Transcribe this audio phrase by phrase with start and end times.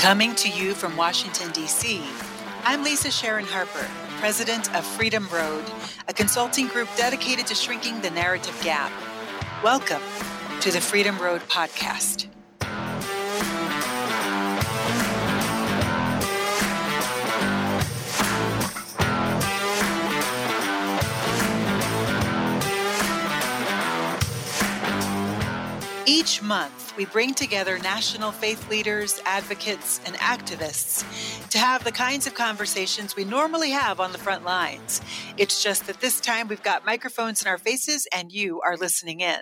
[0.00, 2.02] Coming to you from Washington, D.C.,
[2.64, 3.86] I'm Lisa Sharon Harper,
[4.18, 5.62] president of Freedom Road,
[6.08, 8.90] a consulting group dedicated to shrinking the narrative gap.
[9.62, 10.00] Welcome
[10.62, 12.28] to the Freedom Road podcast.
[26.06, 31.02] Each month, we bring together national faith leaders, advocates, and activists
[31.48, 35.00] to have the kinds of conversations we normally have on the front lines.
[35.38, 39.20] It's just that this time we've got microphones in our faces and you are listening
[39.20, 39.40] in.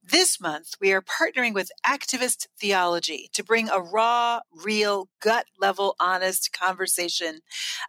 [0.00, 5.96] This month, we are partnering with Activist Theology to bring a raw, real, gut level,
[5.98, 7.40] honest conversation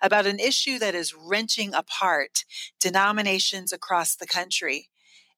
[0.02, 2.46] about an issue that is wrenching apart
[2.80, 4.90] denominations across the country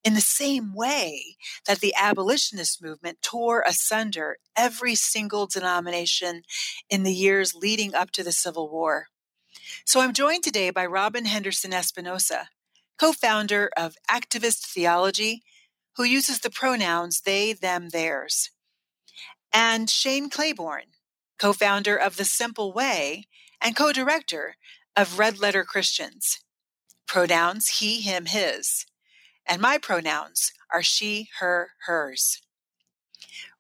[0.04, 6.44] in the same way that the abolitionist movement tore asunder every single denomination
[6.90, 9.08] in the years leading up to the Civil War.
[9.86, 12.50] So I'm joined today by Robin Henderson Espinosa,
[13.00, 15.44] co founder of Activist Theology,
[15.96, 18.50] who uses the pronouns they, them, theirs,
[19.54, 20.94] and Shane Claiborne,
[21.40, 23.28] co founder of The Simple Way
[23.62, 24.56] and co director
[24.96, 26.40] of Red Letter Christians,
[27.08, 28.86] pronouns he, him, his
[29.48, 32.42] and my pronouns are she, her, hers.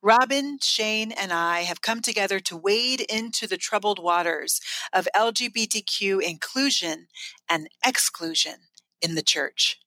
[0.01, 4.59] Robin, Shane, and I have come together to wade into the troubled waters
[4.91, 7.07] of LGBTQ inclusion
[7.49, 8.55] and exclusion
[9.01, 9.79] in the church.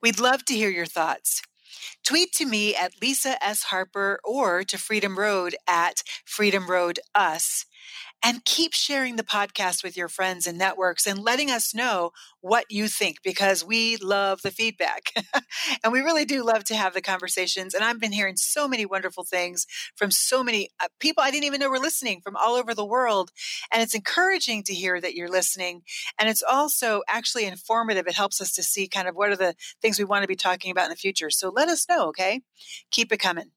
[0.00, 1.42] We'd love to hear your thoughts.
[2.04, 3.64] Tweet to me at Lisa S.
[3.64, 7.66] Harper or to Freedom Road at Freedom Road Us
[8.24, 12.64] and keep sharing the podcast with your friends and networks and letting us know what
[12.70, 15.12] you think because we love the feedback.
[15.84, 17.74] and we really do love to have the conversations.
[17.74, 21.44] And I've been hearing so many wonderful things from so many uh, people I didn't
[21.44, 23.30] even know were listening from all over the world.
[23.72, 25.82] And it's encouraging to hear that you're listening.
[26.18, 28.06] And it's also actually informative.
[28.06, 30.36] It helps us to see kind of what are the things we want to be
[30.36, 31.30] talking about in the future.
[31.30, 32.42] So let us know, okay?
[32.90, 33.50] Keep it coming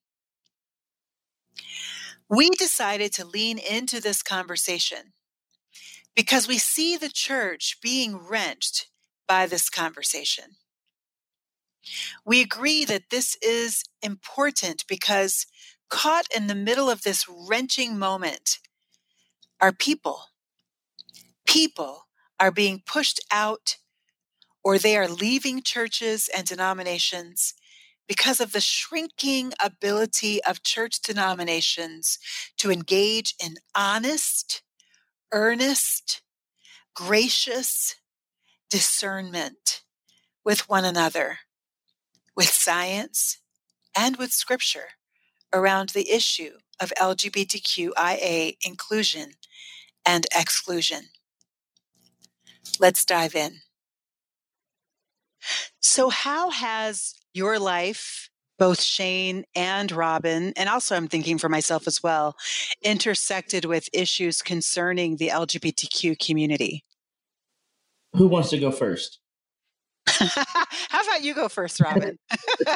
[2.29, 5.13] we decided to lean into this conversation
[6.16, 8.88] because we see the church being wrenched
[9.28, 10.57] by this conversation.
[12.25, 15.47] We agree that this is important because
[15.89, 18.59] caught in the middle of this wrenching moment
[19.59, 20.25] are people.
[21.47, 22.07] People
[22.39, 23.78] are being pushed out
[24.63, 27.53] or they are leaving churches and denominations
[28.09, 32.18] because of the shrinking ability of church denominations
[32.58, 34.64] to engage in honest,
[35.31, 36.24] earnest,
[36.96, 37.96] gracious
[38.69, 39.84] discernment
[40.44, 41.40] with one another,
[42.36, 43.38] with science,
[43.96, 44.90] and with scripture
[45.53, 49.34] around the issue of LGBTQIA inclusion
[50.06, 51.09] and exclusion.
[52.80, 53.62] Let's dive in.
[55.81, 61.88] So, how has your life, both Shane and Robin, and also I'm thinking for myself
[61.88, 62.35] as well,
[62.81, 66.83] intersected with issues concerning the LGBTQ community?
[68.13, 69.19] Who wants to go first?
[70.90, 72.18] How about you go first, Robin?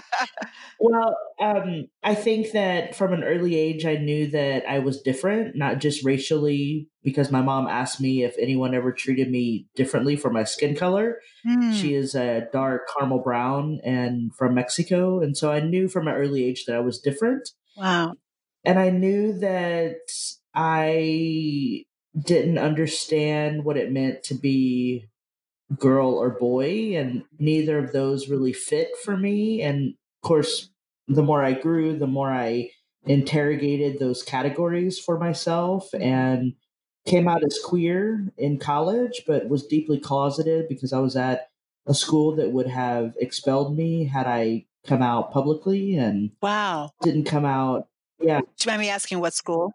[0.79, 5.55] well, um, I think that from an early age, I knew that I was different,
[5.55, 10.29] not just racially, because my mom asked me if anyone ever treated me differently for
[10.29, 11.19] my skin color.
[11.47, 11.73] Mm.
[11.73, 15.21] She is a dark caramel brown and from Mexico.
[15.21, 17.49] And so I knew from an early age that I was different.
[17.75, 18.13] Wow.
[18.63, 19.97] And I knew that
[20.55, 21.83] I
[22.17, 25.09] didn't understand what it meant to be
[25.77, 29.61] girl or boy, and neither of those really fit for me.
[29.61, 30.69] And of course,
[31.07, 32.69] the more I grew, the more I
[33.05, 36.53] interrogated those categories for myself and
[37.05, 41.49] came out as queer in college, but was deeply closeted because I was at
[41.85, 46.91] a school that would have expelled me had I come out publicly and wow.
[47.01, 47.87] didn't come out.
[48.21, 48.39] Yeah.
[48.39, 49.73] Do you mind me asking what school?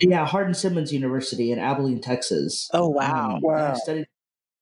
[0.00, 2.70] Yeah hardin simmons university in abilene texas.
[2.72, 3.36] Oh wow.
[3.36, 4.06] Um, wow I studied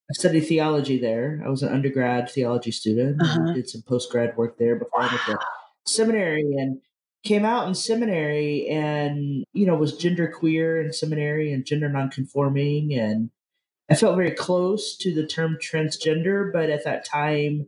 [0.09, 1.41] I studied theology there.
[1.45, 3.21] I was an undergrad theology student.
[3.21, 3.53] Uh-huh.
[3.53, 5.07] Did some post grad work there before wow.
[5.07, 5.39] I went to
[5.85, 6.79] seminary and
[7.23, 12.93] came out in seminary and you know was gender queer in seminary and gender nonconforming
[12.93, 13.29] and
[13.89, 17.67] I felt very close to the term transgender, but at that time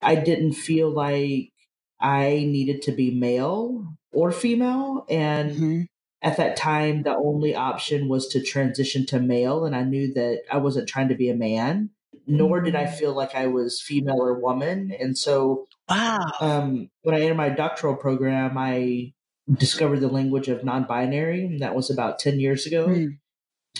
[0.00, 1.52] I didn't feel like
[2.00, 5.82] I needed to be male or female and mm-hmm
[6.22, 10.42] at that time the only option was to transition to male and i knew that
[10.50, 11.90] i wasn't trying to be a man
[12.26, 12.94] nor did i mm.
[12.94, 17.48] feel like i was female or woman and so wow um, when i entered my
[17.48, 19.12] doctoral program i
[19.52, 22.88] discovered the language of non-binary, and that was about ten years ago.
[22.88, 23.18] Mm.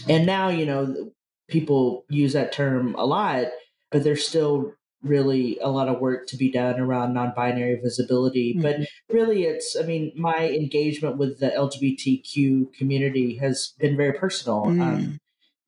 [0.08, 1.12] And now, you know,
[1.48, 3.46] people use that term a lot,
[3.90, 8.62] but there's still really a lot of work to be done around non-binary visibility mm-hmm.
[8.62, 8.76] but
[9.10, 14.80] really it's i mean my engagement with the lgbtq community has been very personal mm.
[14.80, 15.20] um,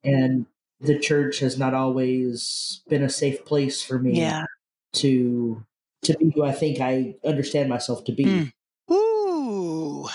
[0.02, 0.46] and
[0.80, 4.44] the church has not always been a safe place for me yeah.
[4.92, 5.64] to
[6.02, 8.52] to be who i think i understand myself to be mm.
[8.90, 10.08] ooh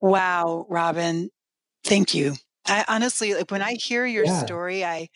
[0.00, 1.30] wow robin
[1.82, 2.34] thank you
[2.66, 4.44] i honestly like when i hear your yeah.
[4.44, 5.08] story i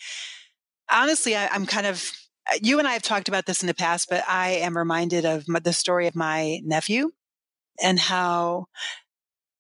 [0.90, 2.10] honestly I, i'm kind of
[2.60, 5.44] you and I have talked about this in the past, but I am reminded of
[5.46, 7.10] the story of my nephew
[7.82, 8.66] and how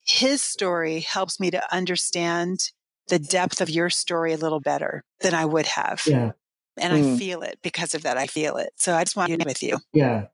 [0.04, 2.70] his story helps me to understand
[3.08, 6.02] the depth of your story a little better than I would have.
[6.06, 6.32] Yeah.
[6.78, 7.14] And mm.
[7.14, 8.16] I feel it because of that.
[8.16, 8.72] I feel it.
[8.76, 9.78] So I just want to be with you.
[9.92, 10.26] Yeah.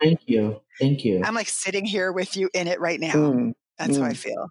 [0.00, 0.60] Thank you.
[0.80, 1.22] Thank you.
[1.24, 3.12] I'm like sitting here with you in it right now.
[3.12, 3.52] Mm.
[3.78, 4.00] That's mm.
[4.00, 4.16] how I mm.
[4.16, 4.48] feel.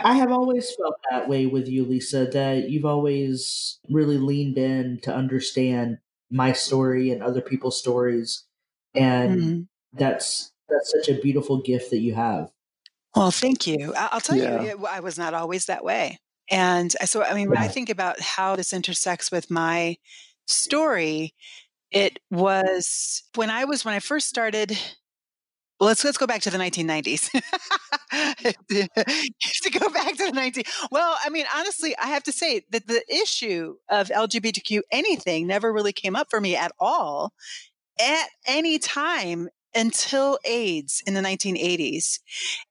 [0.00, 4.98] I have always felt that way with you, Lisa, that you've always really leaned in
[5.02, 5.98] to understand
[6.34, 8.44] my story and other people's stories.
[8.94, 9.60] And mm-hmm.
[9.92, 12.50] that's that's such a beautiful gift that you have.
[13.14, 13.94] Well thank you.
[13.96, 14.62] I'll tell yeah.
[14.62, 16.18] you i was not always that way.
[16.50, 19.96] And so i mean when i think about how this intersects with my
[20.46, 21.32] story
[21.90, 24.76] it was when i was when i first started
[25.80, 27.30] well, let's let's go back to the 1990s.
[29.62, 30.64] to go back to the 19.
[30.90, 35.72] Well, I mean, honestly, I have to say that the issue of LGBTQ anything never
[35.72, 37.32] really came up for me at all
[38.00, 42.20] at any time until AIDS in the 1980s.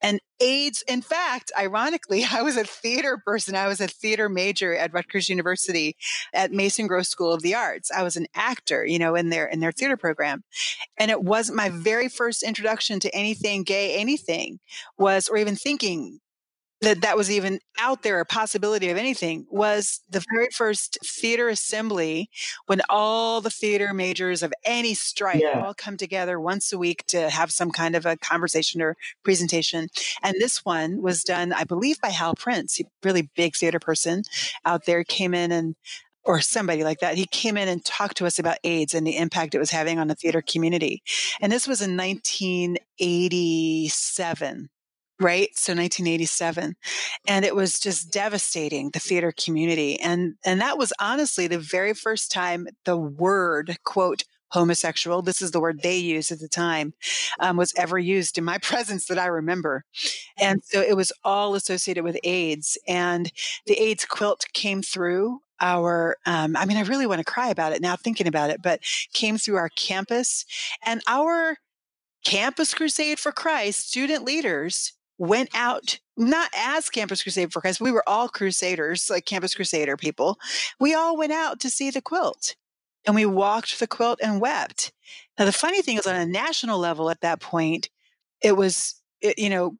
[0.01, 3.55] And AIDS, in fact, ironically, I was a theater person.
[3.55, 5.95] I was a theater major at Rutgers University
[6.33, 7.91] at Mason Gross School of the Arts.
[7.91, 10.43] I was an actor, you know, in their in their theater program.
[10.97, 14.59] And it was my very first introduction to anything gay, anything
[14.97, 16.19] was, or even thinking
[16.83, 21.49] that that was even out there a possibility of anything was the very first theater
[21.49, 22.29] assembly
[22.67, 25.63] when all the theater majors of any stripe yeah.
[25.65, 29.87] all come together once a week to have some kind of a conversation or presentation
[30.21, 34.21] and this one was done i believe by hal prince a really big theater person
[34.65, 35.75] out there came in and
[36.25, 37.17] or somebody like that.
[37.17, 39.99] He came in and talked to us about AIDS and the impact it was having
[39.99, 41.03] on the theater community.
[41.41, 44.69] And this was in 1987
[45.23, 45.49] right?
[45.55, 46.75] So 1987
[47.27, 51.93] and it was just devastating the theater community and and that was honestly the very
[51.93, 56.93] first time the word quote homosexual this is the word they used at the time
[57.39, 59.83] um, was ever used in my presence that i remember
[60.39, 63.31] and so it was all associated with aids and
[63.65, 67.73] the aids quilt came through our um, i mean i really want to cry about
[67.73, 68.79] it now thinking about it but
[69.13, 70.45] came through our campus
[70.85, 71.57] and our
[72.25, 77.91] campus crusade for christ student leaders went out not as campus crusade for christ we
[77.91, 80.37] were all crusaders like campus crusader people
[80.79, 82.55] we all went out to see the quilt
[83.05, 84.91] and we walked the quilt and wept
[85.37, 87.89] now the funny thing is on a national level at that point
[88.41, 89.75] it was it, you know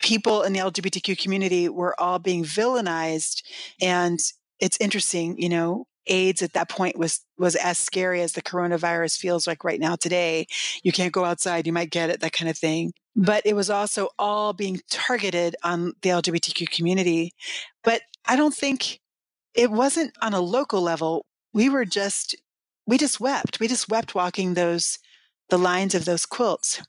[0.00, 3.42] people in the lgbtq community were all being villainized
[3.80, 4.20] and
[4.60, 9.18] it's interesting you know AIDS at that point was was as scary as the coronavirus
[9.18, 10.46] feels like right now today.
[10.82, 12.92] You can't go outside, you might get it, that kind of thing.
[13.16, 17.32] But it was also all being targeted on the LGBTQ community.
[17.82, 19.00] But I don't think
[19.54, 21.24] it wasn't on a local level.
[21.52, 22.36] We were just
[22.86, 23.58] we just wept.
[23.58, 24.98] We just wept walking those
[25.48, 26.82] the lines of those quilts.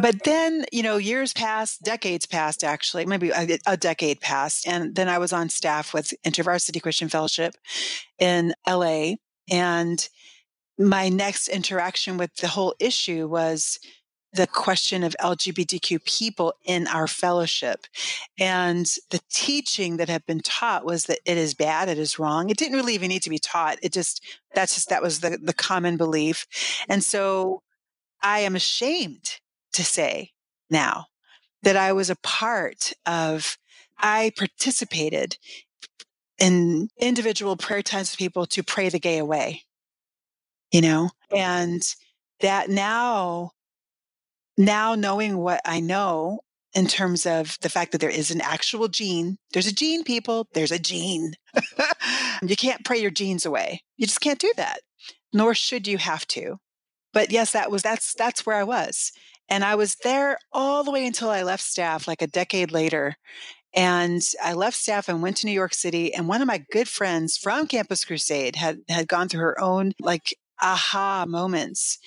[0.00, 4.68] But then, you know, years passed, decades passed, actually, maybe a, a, decade passed.
[4.68, 7.56] And then I was on staff with InterVarsity Christian Fellowship
[8.18, 9.14] in LA.
[9.50, 10.08] And
[10.78, 13.80] my next interaction with the whole issue was
[14.32, 17.86] the question of LGBTQ people in our fellowship.
[18.38, 22.50] And the teaching that had been taught was that it is bad, it is wrong.
[22.50, 23.78] It didn't really even need to be taught.
[23.82, 24.22] It just,
[24.54, 26.46] that's just, that was the, the common belief.
[26.88, 27.62] And so
[28.22, 29.38] I am ashamed
[29.72, 30.32] to say
[30.68, 31.06] now
[31.62, 33.56] that I was a part of,
[33.98, 35.38] I participated
[36.38, 39.62] in individual prayer times with people to pray the gay away,
[40.70, 41.82] you know, and
[42.40, 43.52] that now,
[44.58, 46.40] now knowing what I know
[46.74, 50.46] in terms of the fact that there is an actual gene, there's a gene, people,
[50.52, 51.32] there's a gene.
[52.42, 53.82] you can't pray your genes away.
[53.96, 54.80] You just can't do that,
[55.32, 56.56] nor should you have to.
[57.14, 59.12] But yes, that was, that's, that's where I was.
[59.48, 63.14] And I was there all the way until I left staff, like a decade later.
[63.74, 66.12] And I left staff and went to New York City.
[66.12, 69.92] And one of my good friends from Campus Crusade had had gone through her own
[70.00, 71.98] like aha moments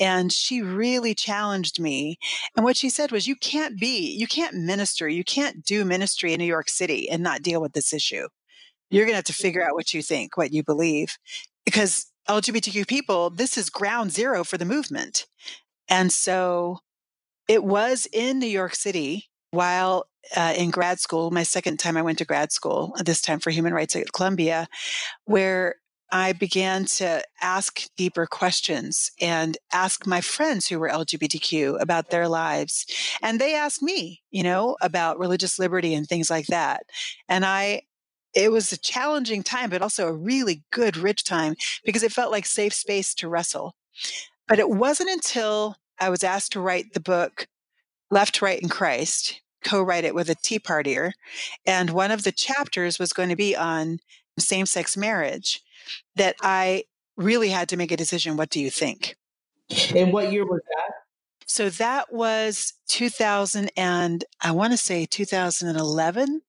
[0.00, 2.18] and she really challenged me.
[2.56, 6.32] And what she said was, you can't be, you can't minister, you can't do ministry
[6.32, 8.28] in New York City and not deal with this issue.
[8.90, 11.18] You're going to have to figure out what you think, what you believe,
[11.64, 15.26] because LGBTQ people, this is ground zero for the movement.
[15.88, 16.80] And so
[17.48, 20.04] it was in New York City while
[20.36, 23.50] uh, in grad school, my second time I went to grad school, this time for
[23.50, 24.68] human rights at Columbia,
[25.24, 25.76] where
[26.10, 32.28] I began to ask deeper questions and ask my friends who were LGBTQ about their
[32.28, 32.86] lives.
[33.22, 36.84] And they asked me, you know, about religious liberty and things like that.
[37.28, 37.82] And I,
[38.34, 42.32] it was a challenging time, but also a really good, rich time because it felt
[42.32, 43.74] like safe space to wrestle.
[44.46, 47.48] But it wasn't until I was asked to write the book
[48.10, 51.12] Left, Right, and Christ, co write it with a Tea Partier.
[51.66, 53.98] And one of the chapters was going to be on
[54.40, 55.62] same sex marriage
[56.16, 56.84] that I
[57.16, 58.36] really had to make a decision.
[58.36, 59.16] What do you think?
[59.94, 60.94] And what year was that?
[61.46, 66.42] So that was 2000 and I want to say 2011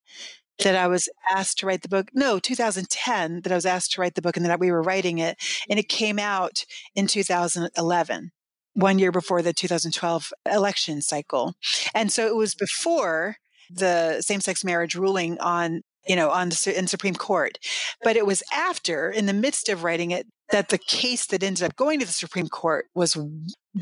[0.60, 2.10] that I was asked to write the book.
[2.14, 5.18] No, 2010 that I was asked to write the book and that we were writing
[5.20, 5.38] it.
[5.70, 6.66] And it came out
[6.96, 8.32] in 2011,
[8.74, 11.56] one year before the 2012 election cycle.
[11.96, 13.38] And so it was before
[13.70, 17.60] the same sex marriage ruling on you know, on the in Supreme Court.
[18.04, 21.64] But it was after, in the midst of writing it, that the case that ended
[21.64, 23.16] up going to the Supreme Court was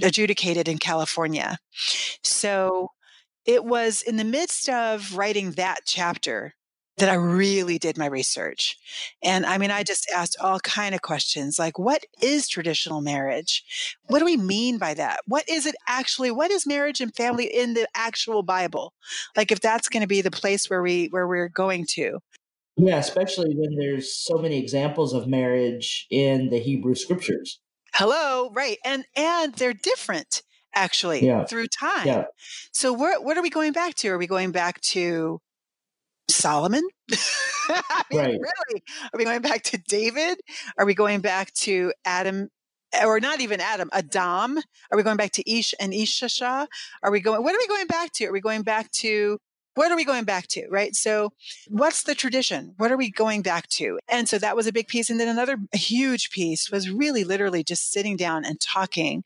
[0.04, 1.58] adjudicated in California.
[2.24, 2.90] So
[3.46, 6.54] it was in the midst of writing that chapter
[6.98, 8.76] that I really did my research.
[9.24, 9.86] And I mean, I mm-hmm.
[9.86, 13.64] just asked all kind of questions like, what is traditional marriage?
[14.08, 15.22] What do we mean by that?
[15.28, 16.32] What is it actually?
[16.32, 18.94] What is marriage and family in the actual Bible?
[19.36, 22.20] Like if that's going to be the place where we, where we're going to.
[22.78, 27.60] Yeah, especially when there's so many examples of marriage in the Hebrew scriptures.
[27.94, 28.78] Hello, right.
[28.86, 30.44] And, and they're different
[30.76, 31.46] actually yeah.
[31.46, 32.06] through time.
[32.06, 32.24] Yeah.
[32.72, 34.10] So what, what are we going back to?
[34.10, 35.42] Are we going back to
[36.30, 36.88] Solomon?
[37.70, 38.32] I mean, right.
[38.32, 38.84] really?
[39.14, 40.40] Are we going back to David?
[40.78, 42.50] Are we going back to Adam?
[43.04, 44.58] Or not even Adam, Adam.
[44.92, 46.68] Are we going back to Ish and Ishasha?
[47.04, 48.26] Are we going, what are we going back to?
[48.26, 49.38] Are we going back to,
[49.76, 50.68] what are we going back to?
[50.70, 50.96] Right.
[50.96, 51.34] So
[51.68, 52.74] what's the tradition?
[52.78, 54.00] What are we going back to?
[54.08, 55.10] And so that was a big piece.
[55.10, 59.24] And then another huge piece was really literally just sitting down and talking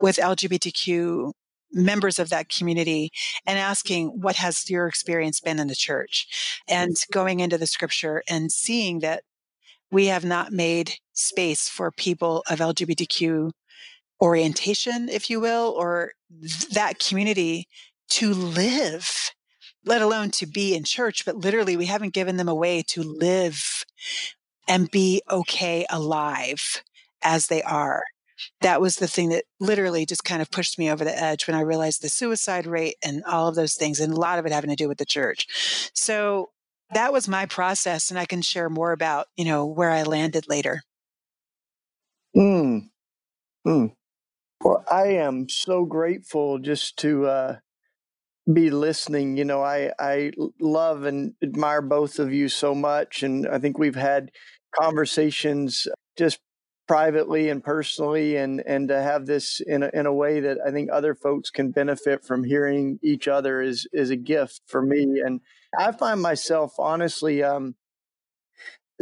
[0.00, 1.32] with LGBTQ
[1.72, 3.10] members of that community
[3.46, 6.60] and asking, what has your experience been in the church?
[6.68, 9.22] And going into the scripture and seeing that
[9.90, 13.50] we have not made space for people of LGBTQ
[14.20, 17.66] orientation, if you will, or th- that community
[18.08, 19.30] to live,
[19.84, 23.02] let alone to be in church, but literally we haven't given them a way to
[23.02, 23.84] live
[24.68, 26.82] and be okay alive
[27.22, 28.02] as they are
[28.60, 31.56] that was the thing that literally just kind of pushed me over the edge when
[31.56, 34.52] I realized the suicide rate and all of those things, and a lot of it
[34.52, 35.90] having to do with the church.
[35.94, 36.50] So
[36.94, 40.48] that was my process, and I can share more about you know where I landed
[40.48, 40.82] later.
[42.34, 42.78] Hmm.
[43.64, 43.86] Hmm.
[44.62, 47.56] Well, I am so grateful just to uh,
[48.52, 49.36] be listening.
[49.36, 53.78] You know, I I love and admire both of you so much, and I think
[53.78, 54.30] we've had
[54.78, 56.40] conversations just
[56.88, 60.70] privately and personally and and to have this in a, in a way that I
[60.70, 65.22] think other folks can benefit from hearing each other is is a gift for me.
[65.24, 65.40] And
[65.78, 67.76] I find myself honestly um,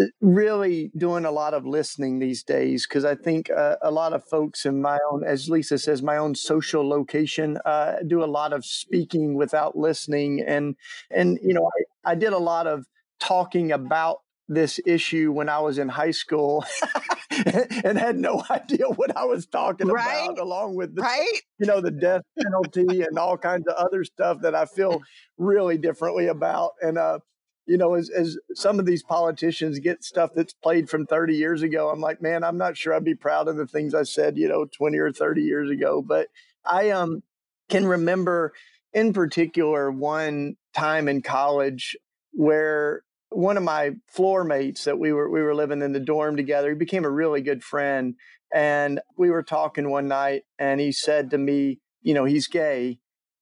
[0.00, 4.12] uh, really doing a lot of listening these days because I think uh, a lot
[4.12, 8.26] of folks in my own, as Lisa says, my own social location uh, do a
[8.26, 10.76] lot of speaking without listening, and
[11.10, 11.68] and you know
[12.04, 12.87] I, I did a lot of
[13.18, 14.18] talking about
[14.49, 16.64] this issue when I was in high school
[17.84, 20.25] and had no idea what I was talking right?
[20.25, 21.40] about, along with the, right?
[21.58, 25.00] you know, the death penalty and all kinds of other stuff that I feel
[25.38, 26.72] really differently about.
[26.82, 27.20] And, uh,
[27.66, 31.62] you know, as, as some of these politicians get stuff that's played from 30 years
[31.62, 34.37] ago, I'm like, man, I'm not sure I'd be proud of the things I said,
[34.37, 36.02] you know, 20 or 30 years ago.
[36.02, 36.28] But
[36.64, 37.22] I um,
[37.68, 38.52] can remember
[38.92, 41.96] in particular one time in college
[42.32, 46.37] where one of my floor mates that we were we were living in the dorm
[46.37, 48.14] together he became a really good friend
[48.52, 52.99] and we were talking one night and he said to me you know he's gay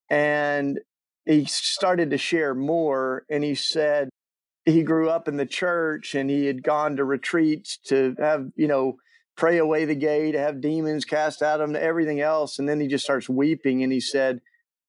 [0.09, 0.79] and
[1.25, 4.09] he started to share more and he said
[4.65, 8.67] he grew up in the church and he had gone to retreats to have you
[8.67, 8.97] know
[9.35, 12.79] pray away the gay to have demons cast out of him everything else and then
[12.79, 14.39] he just starts weeping and he said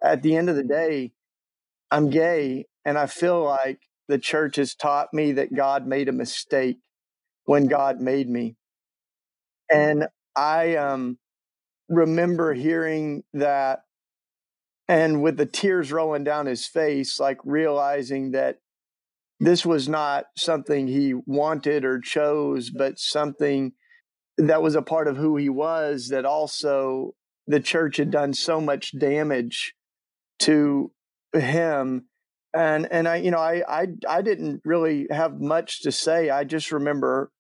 [0.03, 1.13] at the end of the day
[1.91, 3.81] i'm gay and i feel like
[4.11, 6.79] the church has taught me that God made a mistake
[7.47, 8.57] when God made me.
[9.71, 11.19] And I um
[11.89, 13.81] remember hearing that
[14.89, 18.59] and with the tears rolling down his face, like realizing that
[19.39, 23.73] this was not something he wanted or chose, but something
[24.37, 27.15] that was a part of who he was, that also
[27.47, 29.75] the church had done so much damage
[30.41, 30.93] to
[31.35, 32.07] him.
[32.53, 36.31] And and I, you know, I I I didn't really have much to say.
[36.31, 37.31] I just remember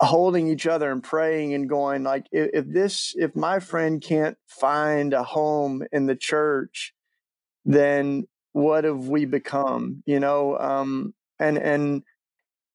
[0.00, 4.36] holding each other and praying and going like if, if, this if my friend can't
[4.46, 6.92] find a home in the church
[7.64, 12.02] then what have we become you know um and and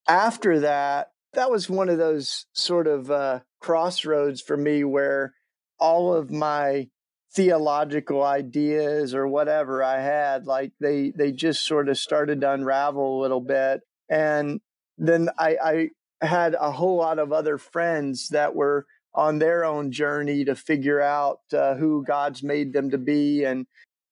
[0.07, 5.35] after that that was one of those sort of uh crossroads for me where
[5.79, 6.87] all of my
[7.33, 13.19] theological ideas or whatever i had like they they just sort of started to unravel
[13.19, 14.59] a little bit and
[14.97, 15.89] then I,
[16.21, 18.85] I had a whole lot of other friends that were
[19.15, 23.43] on their own journey to figure out uh, who God's made them to be.
[23.43, 23.65] And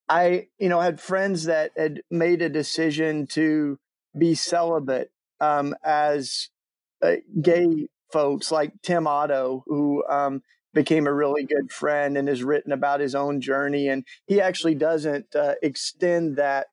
[0.08, 3.78] I, you know, had friends that had made a decision to
[4.18, 6.50] be celibate um, as
[7.02, 10.42] uh, gay folks, like Tim Otto, who um,
[10.80, 13.90] became a really good friend and has written about his own journey.
[13.90, 16.68] And he actually doesn't uh, extend that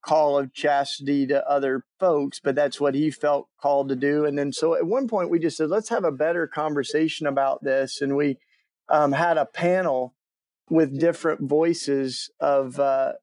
[0.00, 4.24] call of chastity to other folks, but that's what he felt called to do.
[4.24, 7.64] And then so at one point we just said, let's have a better conversation about
[7.64, 8.00] this.
[8.00, 8.38] And we
[8.88, 10.14] um, had a panel
[10.70, 13.14] with different voices of uh,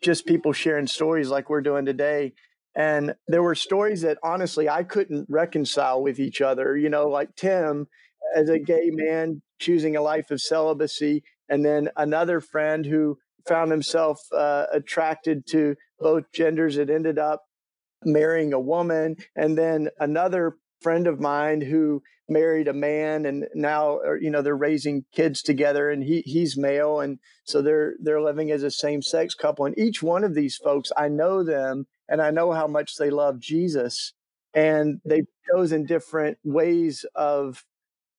[0.00, 2.32] just people sharing stories like we're doing today.
[2.74, 6.74] And there were stories that honestly I couldn't reconcile with each other.
[6.74, 7.86] You know, like Tim,
[8.34, 13.70] as a gay man choosing a life of celibacy, and then another friend who found
[13.70, 16.76] himself uh, attracted to both genders.
[16.76, 17.42] It ended up
[18.04, 24.00] marrying a woman, and then another friend of mine who married a man and now
[24.20, 28.50] you know they're raising kids together and he he's male and so they're they're living
[28.50, 32.20] as a same sex couple and each one of these folks I know them and
[32.20, 34.12] I know how much they love Jesus
[34.52, 37.64] and they've chosen different ways of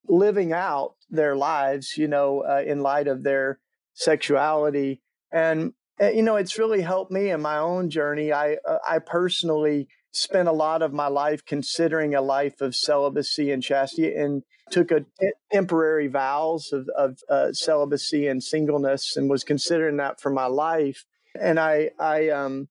[0.08, 3.60] living out their lives you know uh, in light of their
[3.94, 5.02] sexuality.
[5.32, 8.32] And eh, you know it's really helped me in my own journey.
[8.32, 13.52] I uh, i personally spent a lot of my life considering a life of celibacy
[13.52, 19.30] and chastity and took a t- temporary vows of, of uh, celibacy and singleness and
[19.30, 21.06] was considering that for my life.
[21.40, 22.70] And i i um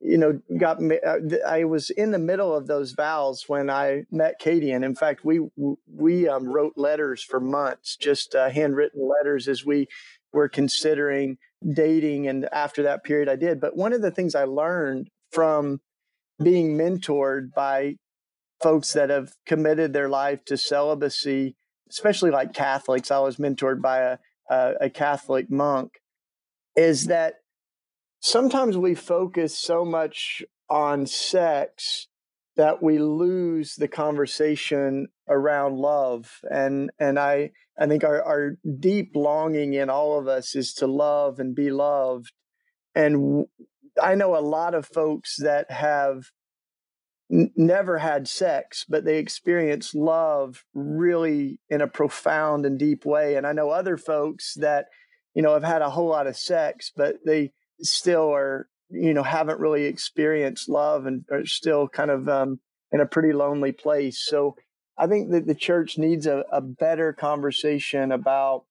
[0.00, 4.38] you know got uh, i was in the middle of those vows when i met
[4.38, 5.40] katie and in fact we
[5.86, 9.86] we um, wrote letters for months just uh, handwritten letters as we
[10.32, 11.38] were considering
[11.74, 13.60] dating and after that period I did.
[13.60, 15.80] But one of the things I learned from
[16.42, 17.96] being mentored by
[18.62, 21.56] folks that have committed their life to celibacy,
[21.90, 24.18] especially like Catholics, I was mentored by a,
[24.50, 25.92] a, a Catholic monk,
[26.76, 27.36] is that
[28.26, 32.08] sometimes we focus so much on sex
[32.56, 39.12] that we lose the conversation around love and and i i think our, our deep
[39.14, 42.32] longing in all of us is to love and be loved
[42.96, 43.46] and
[44.02, 46.24] i know a lot of folks that have
[47.30, 53.36] n- never had sex but they experience love really in a profound and deep way
[53.36, 54.86] and i know other folks that
[55.32, 59.22] you know have had a whole lot of sex but they still are you know
[59.22, 62.60] haven't really experienced love and are still kind of um,
[62.92, 64.24] in a pretty lonely place.
[64.24, 64.56] So
[64.98, 68.64] I think that the church needs a, a better conversation about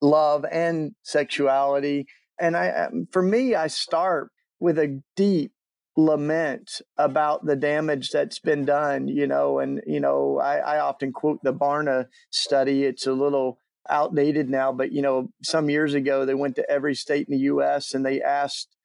[0.00, 2.06] love and sexuality.
[2.40, 5.52] And I, um, for me, I start with a deep
[5.96, 11.12] lament about the damage that's been done, you know, and, you know, I, I often
[11.12, 12.84] quote the Barna study.
[12.84, 16.94] It's a little outdated now, but, you know, some years ago, they went to every
[16.94, 17.94] state in the U.S.
[17.94, 18.76] and they asked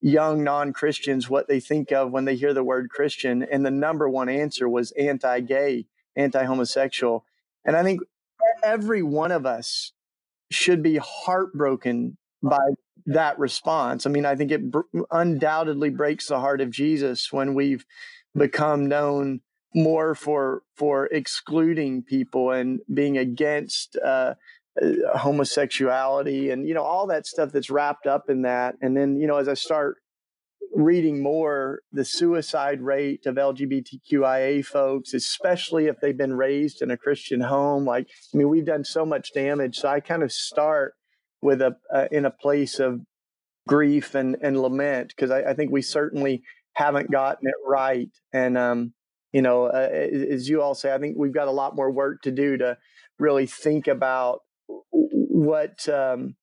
[0.00, 4.08] young non-Christians what they think of when they hear the word Christian, and the number
[4.08, 7.24] one answer was anti-gay, anti-homosexual.
[7.64, 8.00] And I think
[8.62, 9.92] every one of us
[10.50, 12.58] should be heartbroken by
[13.06, 14.06] that response.
[14.06, 17.84] I mean, I think it br- undoubtedly breaks the heart of Jesus when we've
[18.36, 19.40] become known
[19.74, 24.34] more for for excluding people and being against uh,
[24.80, 28.76] uh, homosexuality and you know all that stuff that's wrapped up in that.
[28.80, 29.98] And then you know as i start
[30.74, 36.96] reading more the suicide rate of lgbtqia folks especially if they've been raised in a
[36.96, 39.76] christian home like i mean we've done so much damage.
[39.76, 40.94] So i kind of start
[41.40, 43.02] with a uh, in a place of
[43.68, 46.42] grief and and lament because I, I, think we certainly
[46.74, 48.10] haven't gotten it right.
[48.32, 48.94] And um
[49.34, 49.88] you know uh,
[50.30, 52.78] as you all say i think we've got a lot more work to do to
[53.18, 54.40] really think about
[54.90, 56.36] what um,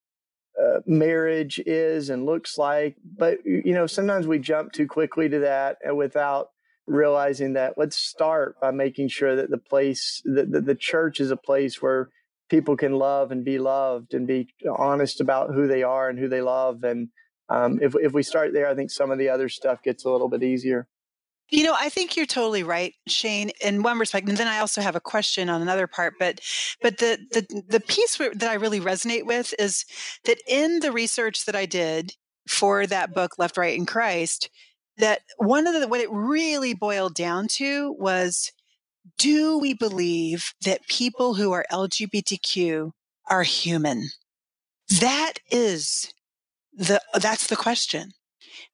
[0.61, 2.95] uh, marriage is and looks like.
[3.17, 6.49] But you know, sometimes we jump too quickly to that, and without
[6.87, 11.31] realizing that, let's start by making sure that the place, that the, the church, is
[11.31, 12.09] a place where
[12.49, 16.27] people can love and be loved and be honest about who they are and who
[16.27, 16.83] they love.
[16.83, 17.09] And
[17.49, 20.11] um, if if we start there, I think some of the other stuff gets a
[20.11, 20.87] little bit easier.
[21.51, 24.27] You know, I think you're totally right, Shane, in one respect.
[24.29, 26.13] And then I also have a question on another part.
[26.17, 26.39] But
[26.81, 29.85] but the the the piece that I really resonate with is
[30.23, 32.15] that in the research that I did
[32.47, 34.49] for that book, Left, Right, and Christ,
[34.97, 38.53] that one of the what it really boiled down to was
[39.17, 42.91] do we believe that people who are LGBTQ
[43.29, 44.09] are human?
[44.99, 46.13] That is
[46.73, 48.11] the that's the question.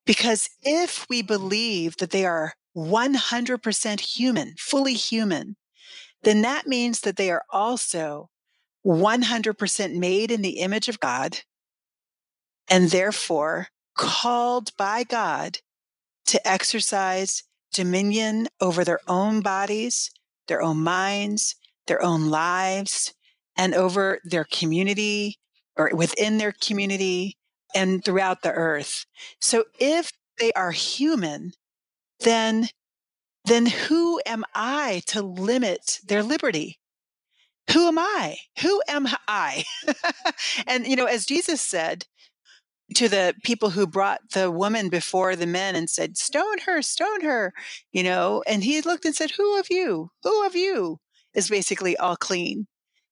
[0.06, 5.56] Because if we believe that they are 100% human, fully human,
[6.22, 8.30] then that means that they are also
[8.86, 11.38] 100% made in the image of God
[12.68, 15.58] and therefore called by God
[16.26, 20.10] to exercise dominion over their own bodies,
[20.46, 23.14] their own minds, their own lives,
[23.56, 25.38] and over their community
[25.76, 27.36] or within their community
[27.74, 29.04] and throughout the earth.
[29.40, 31.52] So if they are human,
[32.20, 32.68] then
[33.44, 36.78] then who am I to limit their liberty?
[37.72, 38.36] Who am I?
[38.60, 39.64] Who am I?
[40.66, 42.06] and you know, as Jesus said
[42.94, 47.22] to the people who brought the woman before the men and said, "Stone her, stone
[47.22, 47.52] her,"
[47.92, 50.10] you know, and he looked and said, "Who of you?
[50.22, 50.98] Who of you
[51.34, 52.66] is basically all clean?"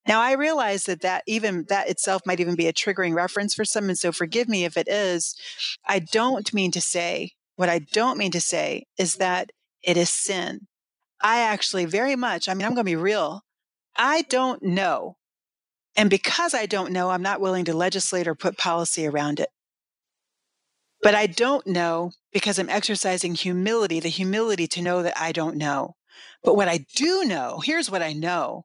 [0.07, 3.65] Now I realize that that even that itself might even be a triggering reference for
[3.65, 5.35] some, and so forgive me if it is.
[5.87, 9.51] I don't mean to say what I don't mean to say is that
[9.83, 10.67] it is sin.
[11.21, 13.43] I actually very much, I mean, I'm going to be real.
[13.97, 15.17] I don't know.
[15.97, 19.49] And because I don't know, I'm not willing to legislate or put policy around it.
[21.03, 25.57] But I don't know because I'm exercising humility, the humility to know that I don't
[25.57, 25.97] know.
[26.43, 28.65] But what I do know, here's what I know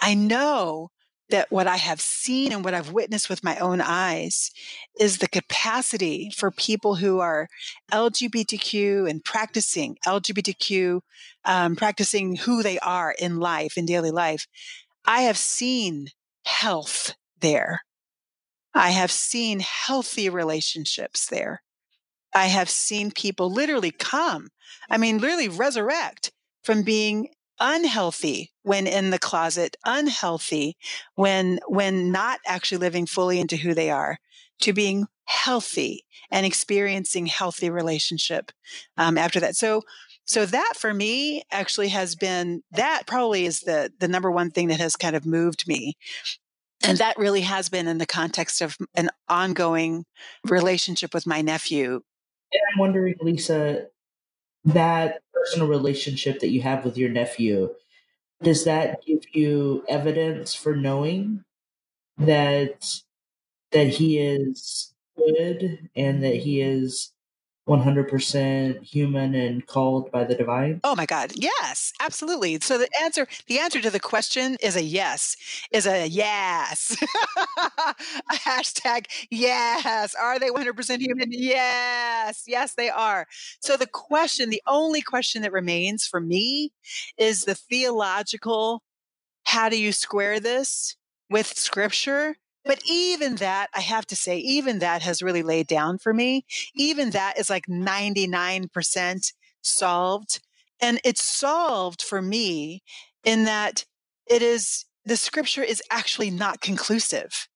[0.00, 0.90] I know
[1.30, 4.50] that what I have seen and what I've witnessed with my own eyes
[4.98, 7.48] is the capacity for people who are
[7.92, 11.00] LGBTQ and practicing LGBTQ,
[11.44, 14.46] um, practicing who they are in life, in daily life.
[15.04, 16.08] I have seen
[16.44, 17.82] health there.
[18.74, 21.62] I have seen healthy relationships there.
[22.34, 24.48] I have seen people literally come,
[24.88, 26.30] I mean, literally resurrect
[26.62, 27.28] from being
[27.60, 30.76] unhealthy when in the closet, unhealthy
[31.14, 34.18] when when not actually living fully into who they are,
[34.60, 38.50] to being healthy and experiencing healthy relationship
[38.96, 39.56] um, after that.
[39.56, 39.82] So
[40.24, 44.68] so that for me actually has been that probably is the the number one thing
[44.68, 45.96] that has kind of moved me
[46.82, 50.06] and that really has been in the context of an ongoing
[50.48, 52.00] relationship with my nephew.
[52.52, 53.86] And I'm wondering, Lisa,
[54.64, 57.74] that personal relationship that you have with your nephew,
[58.42, 61.44] does that give you evidence for knowing
[62.18, 62.86] that
[63.72, 67.12] that he is good and that he is
[67.68, 70.80] 100% human and called by the divine?
[70.82, 71.32] Oh my God.
[71.36, 72.58] Yes, absolutely.
[72.60, 75.36] So the answer, the answer to the question is a yes,
[75.70, 76.96] is a yes.
[77.58, 77.94] a
[78.34, 80.14] hashtag yes.
[80.14, 81.28] Are they 100% human?
[81.30, 82.44] Yes.
[82.46, 83.26] Yes, they are.
[83.60, 86.72] So the question, the only question that remains for me
[87.18, 88.82] is the theological,
[89.44, 90.96] how do you square this
[91.28, 92.36] with scripture?
[92.64, 96.44] But even that, I have to say, even that has really laid down for me.
[96.74, 100.40] Even that is like 99% solved.
[100.80, 102.82] And it's solved for me
[103.24, 103.84] in that
[104.26, 107.48] it is, the scripture is actually not conclusive.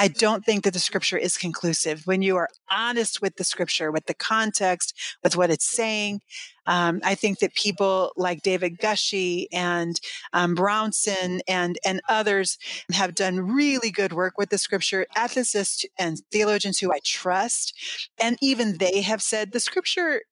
[0.00, 2.06] I don't think that the scripture is conclusive.
[2.06, 6.22] When you are honest with the scripture, with the context, with what it's saying,
[6.66, 10.00] um, I think that people like David Gushee and
[10.32, 12.56] um, Brownson and and others
[12.90, 15.04] have done really good work with the scripture.
[15.14, 17.74] Ethicists and theologians who I trust,
[18.18, 20.22] and even they have said the scripture.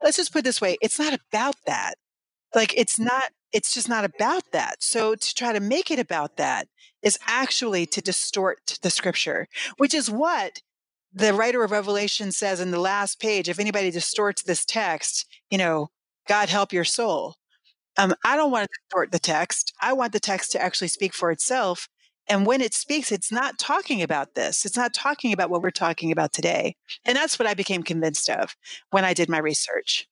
[0.00, 1.96] Let's just put it this way: it's not about that.
[2.54, 4.84] Like it's not it's just not about that.
[4.84, 6.68] So to try to make it about that
[7.02, 10.60] is actually to distort the scripture, which is what
[11.12, 13.48] the writer of Revelation says in the last page.
[13.48, 15.90] If anybody distorts this text, you know,
[16.28, 17.36] God help your soul.
[17.98, 19.72] Um, I don't want to distort the text.
[19.80, 21.88] I want the text to actually speak for itself.
[22.28, 24.64] And when it speaks, it's not talking about this.
[24.64, 26.76] It's not talking about what we're talking about today.
[27.04, 28.54] And that's what I became convinced of
[28.90, 30.06] when I did my research.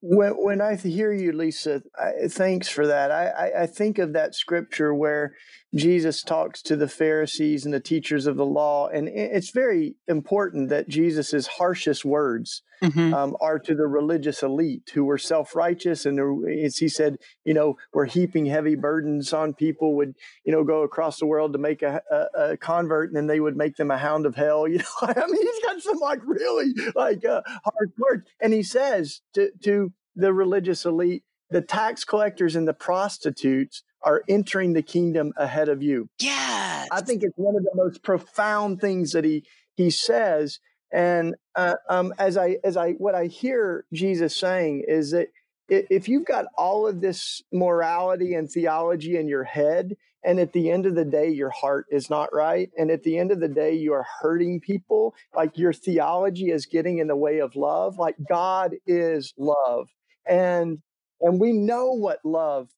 [0.00, 3.10] When, when I hear you, Lisa, I, thanks for that.
[3.10, 5.34] I, I, I, think of that scripture where
[5.74, 10.70] Jesus talks to the Pharisees and the teachers of the law, and it's very important
[10.70, 13.12] that Jesus's harshest words mm-hmm.
[13.12, 16.18] um, are to the religious elite who were self righteous, and
[16.64, 19.94] as he said, you know, were heaping heavy burdens on people.
[19.96, 23.26] Would you know go across the world to make a, a, a convert, and then
[23.26, 24.66] they would make them a hound of hell.
[24.68, 28.62] You know, I mean, he's got some like really like uh, hard words, and he
[28.62, 34.82] says to to the religious elite, the tax collectors and the prostitutes are entering the
[34.82, 36.08] kingdom ahead of you.
[36.20, 36.86] Yeah.
[36.90, 40.60] I think it's one of the most profound things that he he says.
[40.90, 45.28] And uh, um, as I as I what I hear Jesus saying is that
[45.68, 50.70] if you've got all of this morality and theology in your head, and at the
[50.70, 53.48] end of the day, your heart is not right, and at the end of the
[53.48, 57.98] day, you are hurting people, like your theology is getting in the way of love,
[57.98, 59.88] like God is love.
[60.26, 60.78] And
[61.20, 62.68] and we know what love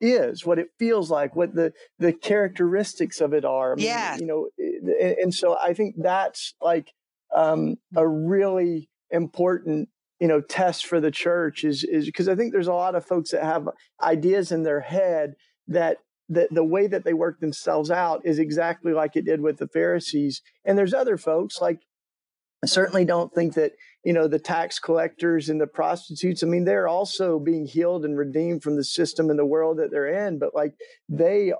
[0.00, 3.72] is, what it feels like, what the the characteristics of it are.
[3.72, 6.92] I mean, yeah, you know, and, and, so I think that's like
[7.34, 9.88] um, a really important
[10.20, 13.04] you know test for the church is is because I think there's a lot of
[13.04, 13.68] folks that have
[14.02, 15.34] ideas in their head
[15.68, 19.58] that the, the way that they work themselves out is exactly like it did with
[19.58, 20.42] the Pharisees.
[20.64, 21.80] And there's other folks like
[22.64, 23.72] I certainly don't think that
[24.04, 28.18] you know the tax collectors and the prostitutes i mean they're also being healed and
[28.18, 30.74] redeemed from the system and the world that they're in but like
[31.08, 31.54] they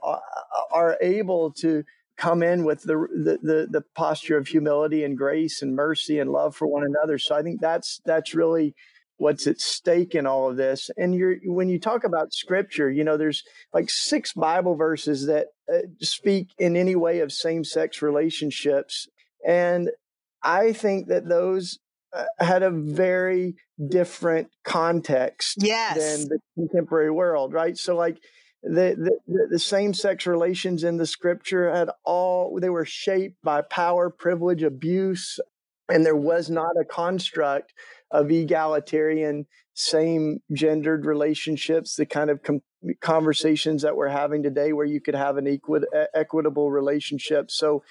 [0.72, 1.84] are able to
[2.16, 6.30] come in with the, the the the, posture of humility and grace and mercy and
[6.30, 7.18] love for one another.
[7.18, 8.74] So i think that's that's really
[9.16, 10.90] what's at stake in all of this.
[10.96, 15.48] And you're when you talk about scripture you know there's like six bible verses that
[15.72, 19.08] uh, speak in any way of same-sex relationships.
[19.46, 19.90] And
[20.44, 21.78] i think that those
[22.14, 23.56] uh, had a very
[23.88, 25.98] different context yes.
[25.98, 27.76] than the contemporary world, right?
[27.76, 28.18] So, like
[28.62, 33.62] the, the, the same sex relations in the scripture had all they were shaped by
[33.62, 35.40] power, privilege, abuse,
[35.88, 37.74] and there was not a construct
[38.12, 42.62] of egalitarian, same gendered relationships, the kind of com-
[43.00, 47.50] conversations that we're having today, where you could have an equi- equitable relationship.
[47.50, 47.82] So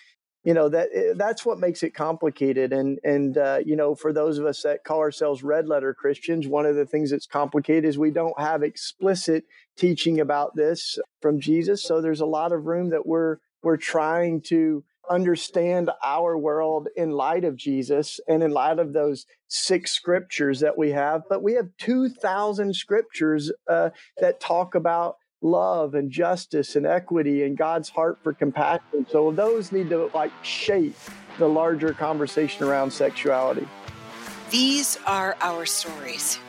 [0.43, 4.13] you know that eh, that's what makes it complicated and and uh, you know for
[4.13, 7.85] those of us that call ourselves red letter christians one of the things that's complicated
[7.85, 9.45] is we don't have explicit
[9.77, 14.41] teaching about this from jesus so there's a lot of room that we're we're trying
[14.41, 20.61] to understand our world in light of jesus and in light of those six scriptures
[20.61, 26.75] that we have but we have 2000 scriptures uh, that talk about love and justice
[26.75, 29.05] and equity and God's heart for compassion.
[29.09, 30.95] So those need to like shape
[31.37, 33.67] the larger conversation around sexuality.
[34.49, 36.39] These are our stories.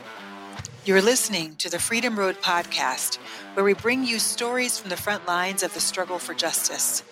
[0.84, 3.16] You're listening to the Freedom Road podcast,
[3.54, 7.02] where we bring you stories from the front lines of the struggle for justice.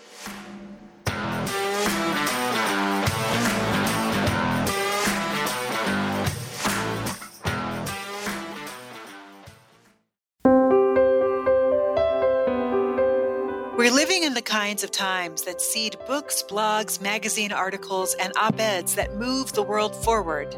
[14.73, 19.63] Kinds of times that seed books, blogs, magazine articles, and op eds that move the
[19.63, 20.57] world forward.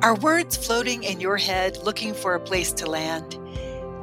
[0.00, 3.38] Are words floating in your head looking for a place to land?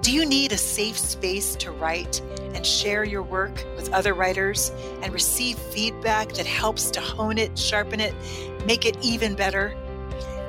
[0.01, 2.21] Do you need a safe space to write
[2.53, 7.57] and share your work with other writers and receive feedback that helps to hone it,
[7.57, 8.13] sharpen it,
[8.67, 9.75] make it even better?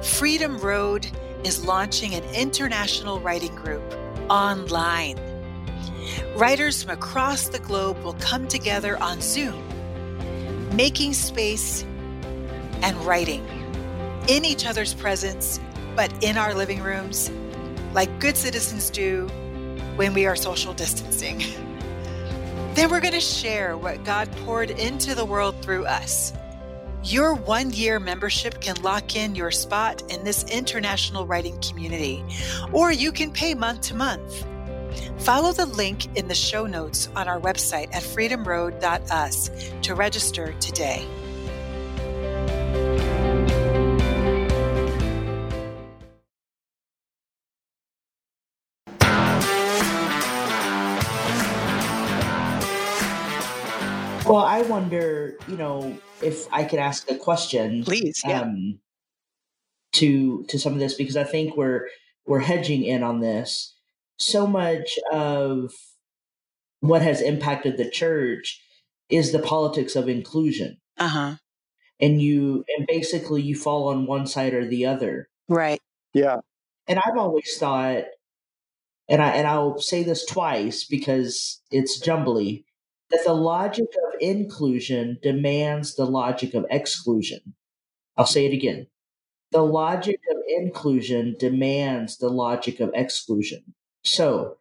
[0.03, 1.11] Freedom Road
[1.43, 3.95] is launching an international writing group
[4.29, 5.28] online.
[6.35, 9.63] Writers from across the globe will come together on Zoom,
[10.75, 11.85] making space
[12.83, 13.45] and writing
[14.29, 15.59] in each other's presence,
[15.97, 17.31] but in our living rooms,
[17.95, 19.27] like good citizens do
[19.97, 21.39] when we are social distancing.
[22.75, 26.33] then we're going to share what God poured into the world through us.
[27.03, 32.25] Your one year membership can lock in your spot in this international writing community,
[32.73, 34.45] or you can pay month to month.
[35.19, 39.51] Follow the link in the show notes on our website at freedomroad.us
[39.83, 41.07] to register today.
[54.29, 58.43] Well, I wonder, you know, if I could ask a question, please, yeah.
[58.43, 58.79] Um,
[59.95, 61.89] to to some of this because I think we're
[62.27, 63.75] we're hedging in on this
[64.19, 65.73] so much of
[66.81, 68.63] what has impacted the church
[69.09, 70.79] is the politics of inclusion.
[70.99, 71.37] Uh-huh.
[72.01, 75.29] And you and basically you fall on one side or the other.
[75.49, 75.81] Right.
[76.15, 76.39] Yeah.
[76.87, 78.05] And I've always thought
[79.09, 82.65] and I and I'll say this twice because it's jumbly.
[83.11, 87.55] that the logic of inclusion demands the logic of exclusion.
[88.17, 88.89] I'll say it again.
[89.51, 93.75] The logic of inclusion demands the logic of exclusion.
[94.05, 94.59] So,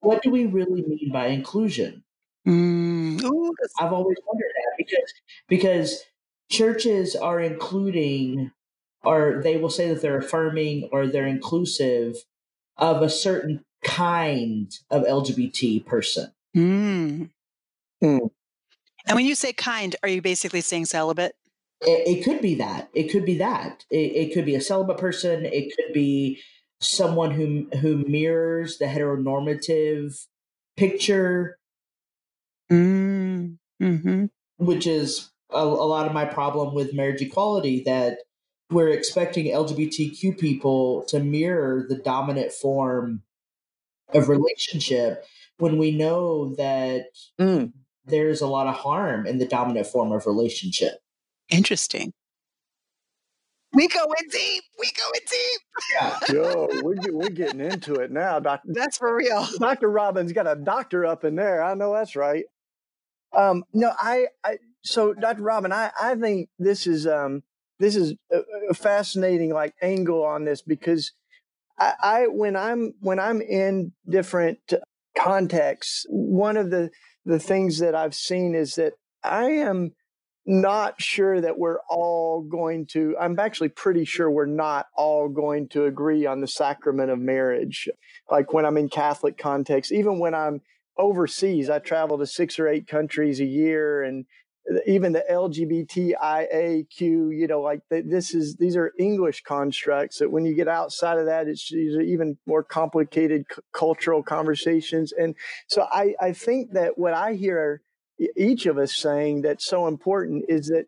[0.00, 2.04] what do we really mean by inclusion?
[2.46, 3.22] Mm.
[3.22, 5.14] Ooh, I've always wondered that because
[5.48, 6.04] because
[6.50, 8.50] churches are including
[9.04, 12.16] or they will say that they're affirming or they're inclusive
[12.76, 16.32] of a certain kind of LGBT person.
[16.56, 17.30] Mm.
[18.02, 18.30] Mm.
[19.06, 21.34] And when you say kind, are you basically saying celibate?
[21.80, 22.90] It, it could be that.
[22.94, 23.84] It could be that.
[23.90, 25.46] It, it, could be a celibate person.
[25.46, 26.40] It could be
[26.80, 30.26] someone who who mirrors the heteronormative
[30.76, 31.58] picture.
[32.70, 33.56] Mm.
[33.82, 34.26] Mm-hmm.
[34.58, 38.18] Which is a, a lot of my problem with marriage equality that
[38.70, 43.22] we're expecting LGBTQ people to mirror the dominant form
[44.14, 45.24] of relationship
[45.58, 47.06] when we know that
[47.38, 47.72] mm.
[48.04, 51.00] there's a lot of harm in the dominant form of relationship.
[51.48, 52.12] Interesting.
[53.72, 54.64] We going deep.
[54.78, 55.60] We going deep.
[55.94, 56.18] Yeah.
[56.32, 58.68] Yo, we're, we're getting into it now, Doctor.
[58.72, 59.46] That's for real.
[59.58, 59.88] Dr.
[59.88, 61.62] Robin's got a doctor up in there.
[61.62, 62.44] I know that's right.
[63.32, 65.42] Um, no, I, I, so Dr.
[65.42, 67.44] Robin, I, I think this is, um,
[67.78, 71.12] this is a, a fascinating like angle on this because
[71.78, 74.58] I, I when I'm when I'm in different
[75.16, 76.90] contexts, one of the
[77.24, 78.92] the things that I've seen is that
[79.24, 79.92] I am
[80.50, 85.68] not sure that we're all going to i'm actually pretty sure we're not all going
[85.68, 87.88] to agree on the sacrament of marriage
[88.30, 90.60] like when i'm in catholic context even when i'm
[90.98, 94.26] overseas i travel to six or eight countries a year and
[94.86, 100.54] even the LGBTIAQ, you know, like this is these are English constructs that when you
[100.54, 105.12] get outside of that, it's these are even more complicated c- cultural conversations.
[105.12, 105.34] And
[105.66, 107.82] so I, I think that what I hear
[108.36, 110.86] each of us saying that's so important is that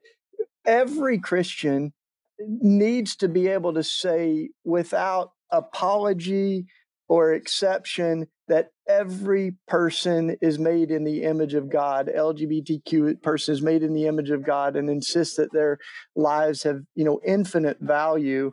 [0.67, 1.93] every Christian
[2.39, 6.67] needs to be able to say without apology
[7.09, 12.11] or exception that every person is made in the image of God.
[12.15, 15.79] LGBTQ person is made in the image of God and insists that their
[16.17, 18.53] lives have, you know, infinite value.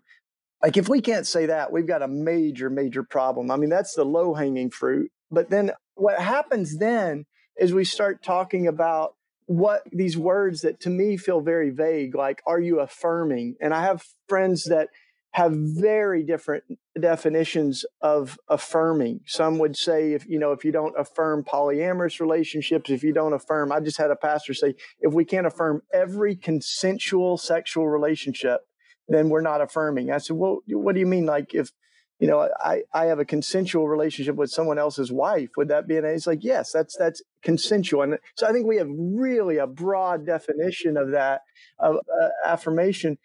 [0.62, 3.50] Like if we can't say that, we've got a major, major problem.
[3.50, 5.10] I mean, that's the low hanging fruit.
[5.32, 7.26] But then what happens then
[7.60, 12.42] is we start talking about what these words that to me feel very vague, like,
[12.46, 13.56] are you affirming?
[13.60, 14.90] And I have friends that
[15.32, 16.64] have very different
[17.00, 19.22] definitions of affirming.
[19.26, 23.34] Some would say if you know if you don't affirm polyamorous relationships, if you don't
[23.34, 28.62] affirm, I just had a pastor say if we can't affirm every consensual sexual relationship,
[29.08, 30.12] then we're not affirming.
[30.12, 31.26] I said, well, what do you mean?
[31.26, 31.72] Like if
[32.20, 35.98] you know I I have a consensual relationship with someone else's wife, would that be
[35.98, 36.06] an?
[36.06, 40.26] It's like yes, that's that's consensual, and so I think we have really a broad
[40.26, 41.42] definition of that
[41.80, 43.18] of uh, affirmation.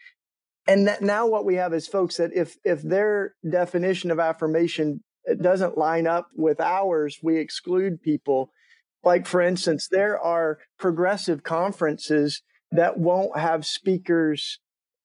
[0.66, 5.02] And that now what we have is folks that if if their definition of affirmation
[5.40, 8.50] doesn't line up with ours we exclude people.
[9.02, 14.58] Like for instance there are progressive conferences that won't have speakers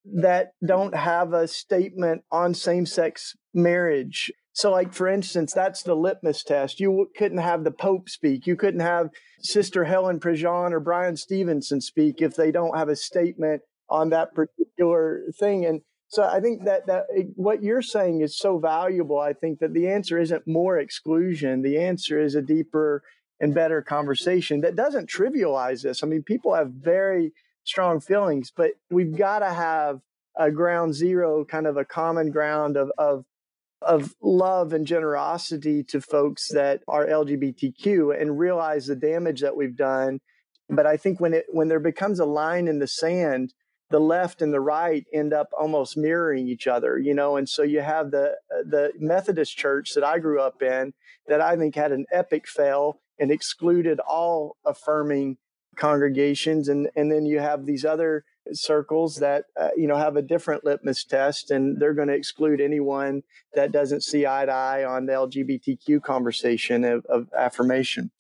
[0.06, 6.44] that don't have a statement on same-sex marriage so like for instance that's the litmus
[6.44, 9.10] test you couldn't have the pope speak you couldn't have
[9.42, 14.34] sister helen prejean or Bryan stevenson speak if they don't have a statement on that
[14.34, 15.66] particular thing.
[15.66, 19.20] And so I think that that what you're saying is so valuable.
[19.20, 21.62] I think that the answer isn't more exclusion.
[21.62, 23.04] The answer is a deeper
[23.40, 26.04] and better conversation that doesn't trivialize this.
[26.04, 27.32] I mean, people have very
[27.70, 30.02] strong feelings, but we've got to have
[30.36, 33.26] a ground zero, kind of a common ground of of
[33.82, 39.78] of love and generosity to folks that are LGBTQ and realize the damage that we've
[39.78, 40.20] done.
[40.70, 43.54] But I think when it when there becomes a line in the sand
[43.90, 47.38] the left and the right end up almost mirroring each other, you know.
[47.38, 50.94] And so you have the the Methodist Church that I grew up in
[51.28, 55.38] that I think had an epic fail and excluded all affirming
[55.80, 60.22] congregations, and and then you have these other circles that uh, you know have a
[60.22, 63.24] different litmus test, and they're going to exclude anyone
[63.56, 68.12] that doesn't see eye to eye on the LGBTQ conversation of, of affirmation.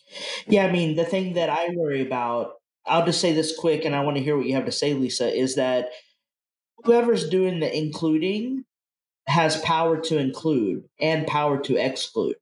[0.47, 2.53] Yeah, I mean the thing that I worry about
[2.86, 4.93] I'll just say this quick, and I want to hear what you have to say,
[4.93, 5.89] Lisa, is that
[6.84, 8.66] whoever's doing the including
[9.28, 12.36] has power to include and power to exclude.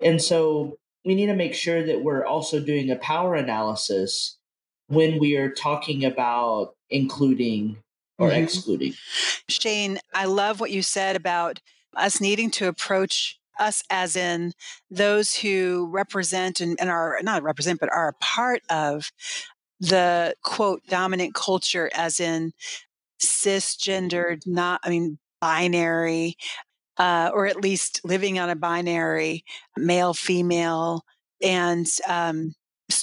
[0.00, 4.37] And so we need to make sure that we're also doing a power analysis
[4.88, 7.78] when we are talking about including
[8.18, 8.42] or mm-hmm.
[8.42, 8.94] excluding.
[9.48, 11.60] Shane, I love what you said about
[11.96, 14.52] us needing to approach us as in
[14.90, 19.10] those who represent and, and are not represent, but are a part of
[19.80, 22.52] the quote dominant culture, as in
[23.20, 26.36] cisgendered, not, I mean, binary,
[26.96, 29.44] uh, or at least living on a binary
[29.76, 31.02] male, female,
[31.42, 32.54] and um,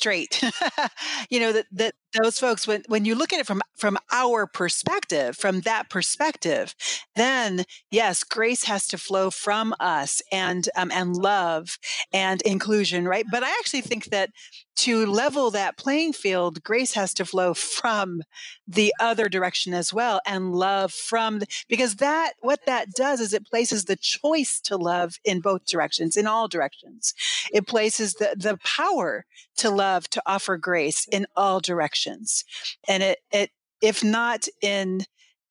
[0.06, 0.40] straight.
[1.32, 4.48] you know that that those folks when when you look at it from from our
[4.48, 6.76] perspective from that perspective
[7.16, 11.78] then yes grace has to flow from us and um, and love
[12.14, 13.26] and inclusion right?
[13.32, 14.30] But i actually think that
[14.76, 18.22] to level that playing field grace has to flow from
[18.68, 23.46] the other direction as well and love from because that what that does is it
[23.46, 27.14] places the choice to love in both directions in all directions.
[27.54, 29.26] It places the the power
[29.58, 33.50] to love to offer grace in all directions and it, it
[33.82, 35.02] if not in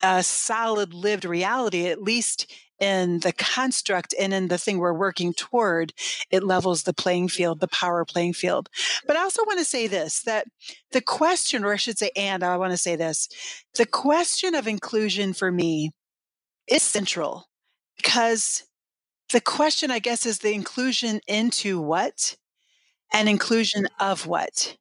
[0.03, 5.33] a solid lived reality, at least in the construct and in the thing we're working
[5.33, 5.93] toward,
[6.31, 8.69] it levels the playing field, the power playing field.
[9.07, 10.47] But I also want to say this that
[10.93, 13.29] the question, or I should say, and I want to say this
[13.75, 15.93] the question of inclusion for me
[16.69, 17.47] is central
[17.97, 18.65] because
[19.33, 22.37] the question, I guess, is the inclusion into what
[23.13, 24.77] and inclusion of what.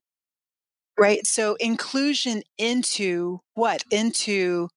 [0.98, 1.26] Right.
[1.26, 3.84] So inclusion into what?
[3.92, 4.70] Into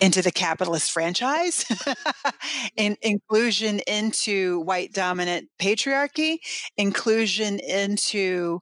[0.00, 2.66] into the capitalist franchise, mm-hmm.
[2.76, 6.38] in, inclusion into white dominant patriarchy,
[6.76, 8.60] inclusion into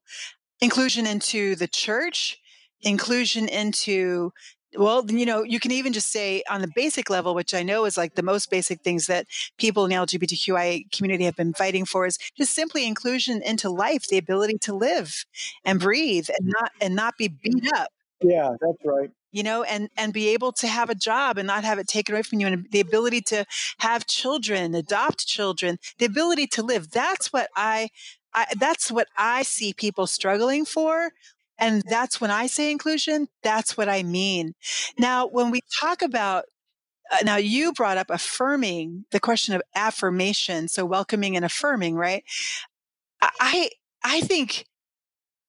[0.60, 2.38] inclusion into the church,
[2.84, 2.90] mm-hmm.
[2.90, 4.30] inclusion into
[4.76, 7.84] well, you know, you can even just say on the basic level, which I know
[7.84, 9.26] is like the most basic things that
[9.58, 14.06] people in the LGBTQI community have been fighting for is just simply inclusion into life,
[14.08, 15.24] the ability to live
[15.64, 17.88] and breathe and not and not be beat up.
[18.22, 19.10] Yeah, that's right.
[19.32, 22.14] You know, and and be able to have a job and not have it taken
[22.14, 23.46] away from you, and the ability to
[23.78, 26.90] have children, adopt children, the ability to live.
[26.90, 27.90] That's what I
[28.34, 31.10] I, that's what I see people struggling for
[31.60, 34.54] and that's when I say inclusion, that's what I mean.
[34.98, 36.44] Now, when we talk about
[37.12, 42.24] uh, now you brought up affirming the question of affirmation, so welcoming and affirming, right?
[43.22, 43.70] I
[44.04, 44.66] I think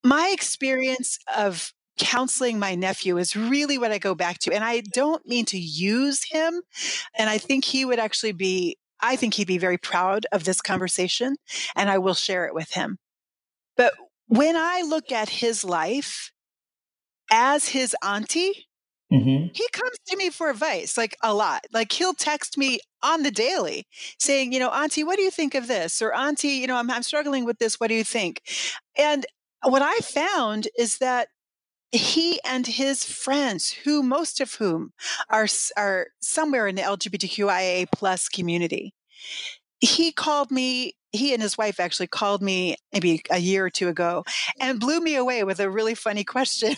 [0.03, 4.53] my experience of counseling my nephew is really what I go back to.
[4.53, 6.61] And I don't mean to use him.
[7.17, 10.61] And I think he would actually be, I think he'd be very proud of this
[10.61, 11.35] conversation
[11.75, 12.97] and I will share it with him.
[13.77, 13.93] But
[14.31, 16.31] when I look at his life
[17.29, 18.65] as his auntie,
[19.11, 19.47] mm-hmm.
[19.53, 21.65] he comes to me for advice like a lot.
[21.73, 23.87] Like he'll text me on the daily
[24.19, 26.01] saying, you know, auntie, what do you think of this?
[26.01, 27.77] Or auntie, you know, I'm, I'm struggling with this.
[27.77, 28.41] What do you think?
[28.97, 29.25] And
[29.63, 31.27] what I found is that
[31.91, 34.93] he and his friends, who most of whom
[35.29, 38.93] are are somewhere in the LGBTQIA plus community,
[39.81, 43.87] he called me he and his wife actually called me maybe a year or two
[43.87, 44.23] ago
[44.59, 46.75] and blew me away with a really funny question.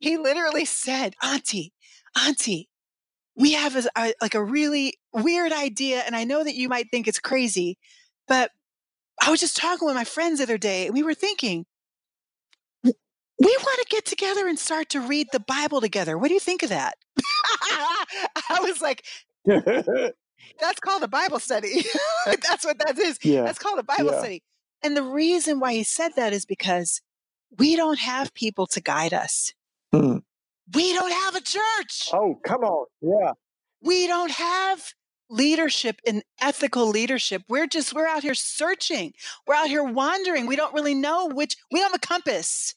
[0.00, 1.72] he literally said, Auntie,
[2.18, 2.68] Auntie,
[3.36, 6.02] we have a, a, like a really weird idea.
[6.06, 7.78] And I know that you might think it's crazy,
[8.28, 8.50] but
[9.22, 11.66] I was just talking with my friends the other day and we were thinking,
[12.84, 16.16] we want to get together and start to read the Bible together.
[16.16, 16.94] What do you think of that?
[17.68, 19.04] I was like,
[20.60, 21.84] that's called a Bible study.
[22.26, 23.18] that's what that is.
[23.22, 23.42] Yeah.
[23.42, 24.18] That's called a Bible yeah.
[24.18, 24.42] study.
[24.82, 27.00] And the reason why he said that is because
[27.58, 29.52] we don't have people to guide us.
[29.94, 30.22] Mm.
[30.74, 32.08] We don't have a church.
[32.12, 32.86] Oh, come on.
[33.00, 33.32] Yeah.
[33.82, 34.94] We don't have
[35.28, 37.42] leadership and ethical leadership.
[37.48, 39.12] We're just, we're out here searching.
[39.46, 40.46] We're out here wandering.
[40.46, 42.74] We don't really know which, we don't have a compass.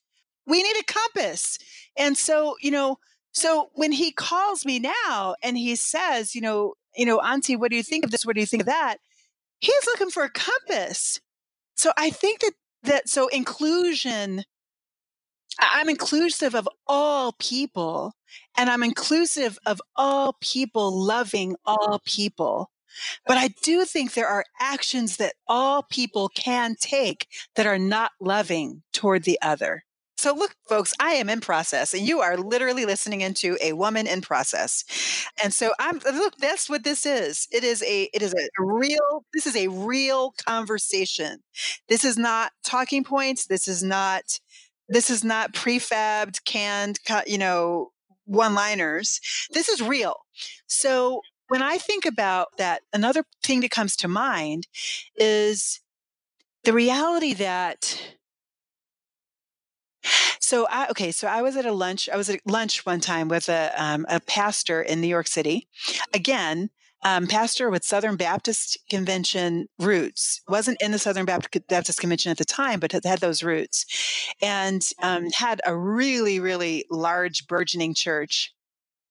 [0.47, 1.57] We need a compass.
[1.97, 2.97] And so, you know,
[3.33, 7.71] so when he calls me now and he says, you know, you know, Auntie, what
[7.71, 8.25] do you think of this?
[8.25, 8.97] What do you think of that?
[9.59, 11.19] He's looking for a compass.
[11.75, 14.43] So I think that that so inclusion
[15.59, 18.13] I'm inclusive of all people
[18.57, 22.71] and I'm inclusive of all people loving all people.
[23.25, 28.11] But I do think there are actions that all people can take that are not
[28.19, 29.83] loving toward the other.
[30.25, 34.07] So, look, folks, I am in process, and you are literally listening into a woman
[34.07, 34.83] in process.
[35.43, 36.35] And so, I'm uh, look.
[36.37, 37.47] That's what this is.
[37.51, 38.09] It is a.
[38.11, 39.23] It is a real.
[39.35, 41.43] This is a real conversation.
[41.89, 43.45] This is not talking points.
[43.45, 44.39] This is not.
[44.89, 46.97] This is not prefabbed, canned.
[47.27, 47.91] You know,
[48.25, 49.21] one-liners.
[49.53, 50.15] This is real.
[50.65, 54.65] So, when I think about that, another thing that comes to mind
[55.15, 55.81] is
[56.63, 58.01] the reality that
[60.39, 62.09] so I okay, so I was at a lunch.
[62.09, 65.67] I was at lunch one time with a um, a pastor in New York City.
[66.13, 66.69] Again,
[67.03, 70.41] um, pastor with Southern Baptist Convention roots.
[70.47, 73.85] wasn't in the Southern Baptist Convention at the time, but had those roots,
[74.41, 78.54] and um, had a really, really large, burgeoning church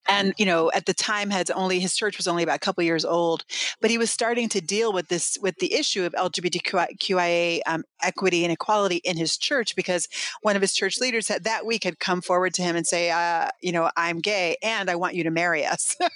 [0.09, 2.83] and you know at the time had only his church was only about a couple
[2.83, 3.45] years old
[3.81, 8.45] but he was starting to deal with this with the issue of lgbtqia um, equity
[8.45, 10.09] and equality in his church because
[10.43, 13.11] one of his church leaders had that week had come forward to him and say
[13.11, 15.97] uh, you know i'm gay and i want you to marry us.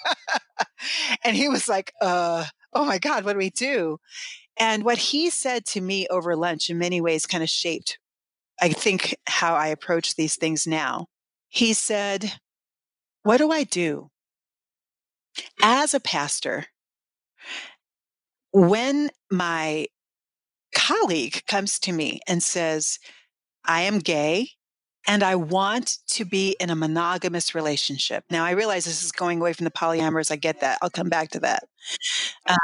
[1.25, 3.99] And he was like uh, oh my god what do we do?
[4.57, 7.99] And what he said to me over lunch in many ways kind of shaped
[8.61, 11.07] i think how i approach these things now.
[11.49, 12.33] He said
[13.29, 14.11] what do I do?
[15.63, 16.65] As a pastor,
[18.53, 19.89] when my
[20.75, 22.99] colleague comes to me and says,
[23.67, 24.53] I am gay
[25.07, 28.25] and I want to be in a monogamous relationship.
[28.31, 30.31] Now, I realize this is going away from the polyamorous.
[30.31, 30.79] I get that.
[30.81, 31.65] I'll come back to that.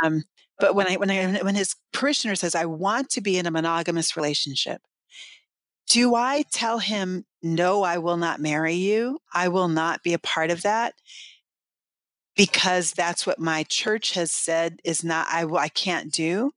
[0.02, 0.22] Um,
[0.58, 3.50] but when I when I when his parishioner says, "I want to be in a
[3.50, 4.80] monogamous relationship,"
[5.90, 9.18] do I tell him, no, I will not marry you?
[9.32, 10.94] I will not be a part of that
[12.36, 16.52] because that's what my church has said is not, I, I can't do.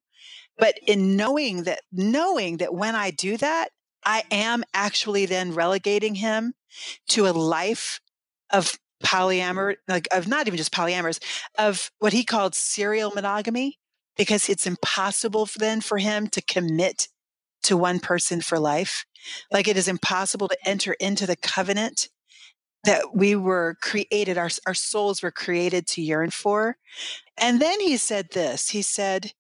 [0.58, 3.70] But in knowing that, knowing that when I do that,
[4.04, 6.54] I am actually then relegating him
[7.10, 8.00] to a life
[8.52, 11.20] of polyamor, like of not even just polyamorous,
[11.58, 13.78] of what he called serial monogamy,
[14.16, 17.08] because it's impossible then for him to commit
[17.68, 19.06] to one person for life.
[19.52, 22.10] Like it is impossible to enter into the covenant
[22.84, 26.78] that we were created, our, our souls were created to yearn for.
[27.38, 29.34] And then he said this he said,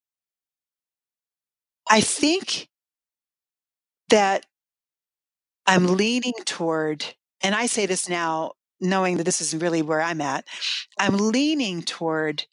[1.89, 2.67] I think
[4.09, 4.45] that
[5.65, 7.05] I'm leaning toward,
[7.41, 10.45] and I say this now knowing that this is really where I'm at,
[10.99, 12.45] I'm leaning toward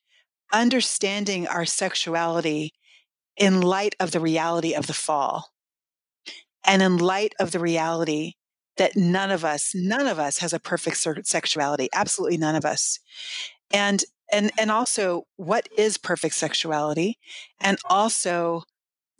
[0.52, 2.72] understanding our sexuality
[3.36, 5.53] in light of the reality of the fall.
[6.64, 8.34] And in light of the reality
[8.76, 10.96] that none of us, none of us has a perfect
[11.26, 12.98] sexuality, absolutely none of us.
[13.72, 14.02] And
[14.32, 17.18] and and also what is perfect sexuality?
[17.60, 18.62] And also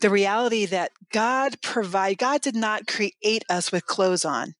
[0.01, 4.55] the reality that God provide God did not create us with clothes on.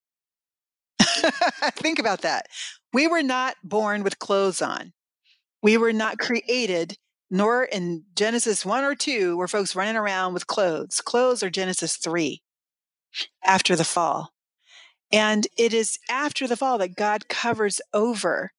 [1.00, 2.46] Think about that.
[2.94, 4.94] We were not born with clothes on.
[5.62, 6.98] We were not created
[7.32, 11.02] nor in Genesis 1 or 2 were folks running around with clothes.
[11.02, 12.42] Clothes are Genesis 3
[13.44, 14.32] after the fall.
[15.12, 18.52] And it is after the fall that God covers over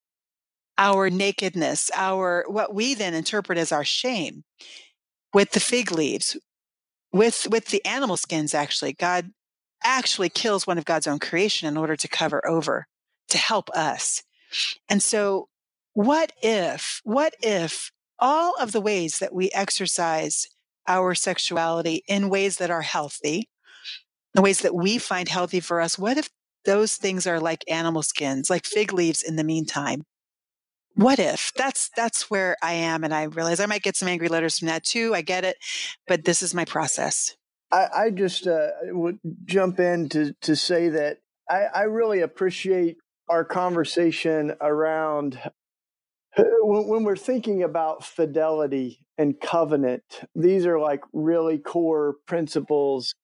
[0.79, 4.45] our nakedness, our what we then interpret as our shame
[5.33, 6.37] with the fig leaves,
[7.13, 8.93] with with the animal skins actually.
[8.93, 9.31] God
[9.83, 12.87] actually kills one of God's own creation in order to cover over,
[13.29, 14.23] to help us.
[14.89, 15.49] And so
[15.93, 20.47] what if, what if all of the ways that we exercise
[20.89, 23.49] our sexuality in ways that are healthy,
[24.37, 26.28] the ways that we find healthy for us, what if
[26.64, 30.05] those things are like animal skins, like fig leaves in the meantime?
[30.95, 34.28] What if that's that's where I am, and I realize I might get some angry
[34.28, 35.14] letters from that too.
[35.14, 35.57] I get it,
[36.07, 37.37] but this is my process.
[37.70, 41.18] I, I just uh, would jump in to to say that
[41.51, 42.97] I, I really appreciate
[43.28, 45.39] our conversation around
[46.37, 50.03] when, when we're thinking about fidelity and covenant.
[50.34, 53.14] These are like really core principles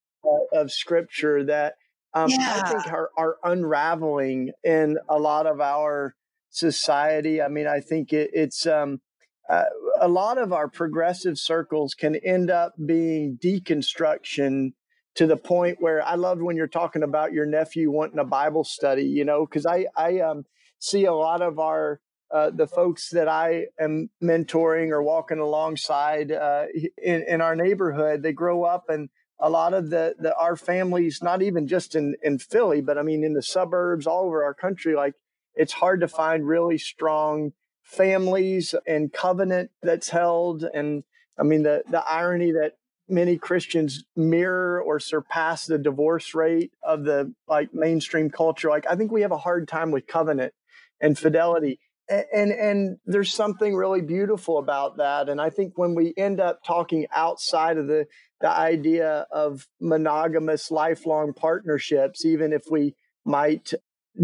[0.51, 1.75] of scripture that
[2.13, 2.61] um, yeah.
[2.63, 6.15] I think are, are unraveling in a lot of our
[6.49, 7.41] society.
[7.41, 9.01] I mean, I think it, it's um,
[9.49, 9.63] uh,
[9.99, 14.73] a lot of our progressive circles can end up being deconstruction
[15.15, 18.63] to the point where I loved when you're talking about your nephew wanting a Bible
[18.63, 20.45] study, you know, because I I um,
[20.79, 21.99] see a lot of our
[22.33, 26.65] uh, the folks that I am mentoring or walking alongside uh,
[26.97, 29.09] in, in our neighborhood, they grow up and
[29.39, 33.03] a lot of the, the our families, not even just in, in Philly, but I
[33.03, 35.15] mean in the suburbs all over our country, like
[35.55, 37.53] it's hard to find really strong
[37.83, 40.63] families and covenant that's held.
[40.73, 41.03] And
[41.37, 42.77] I mean the the irony that
[43.09, 48.69] many Christians mirror or surpass the divorce rate of the like mainstream culture.
[48.69, 50.53] Like I think we have a hard time with covenant
[51.01, 51.79] and fidelity
[52.09, 56.63] and and there's something really beautiful about that and i think when we end up
[56.63, 58.05] talking outside of the
[58.43, 62.93] the idea of monogamous lifelong partnerships even if we
[63.25, 63.73] might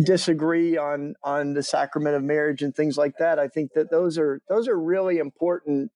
[0.03, 4.19] disagree on on the sacrament of marriage and things like that i think that those
[4.19, 5.89] are those are really important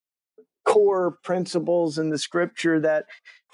[0.65, 3.05] core principles in the scripture that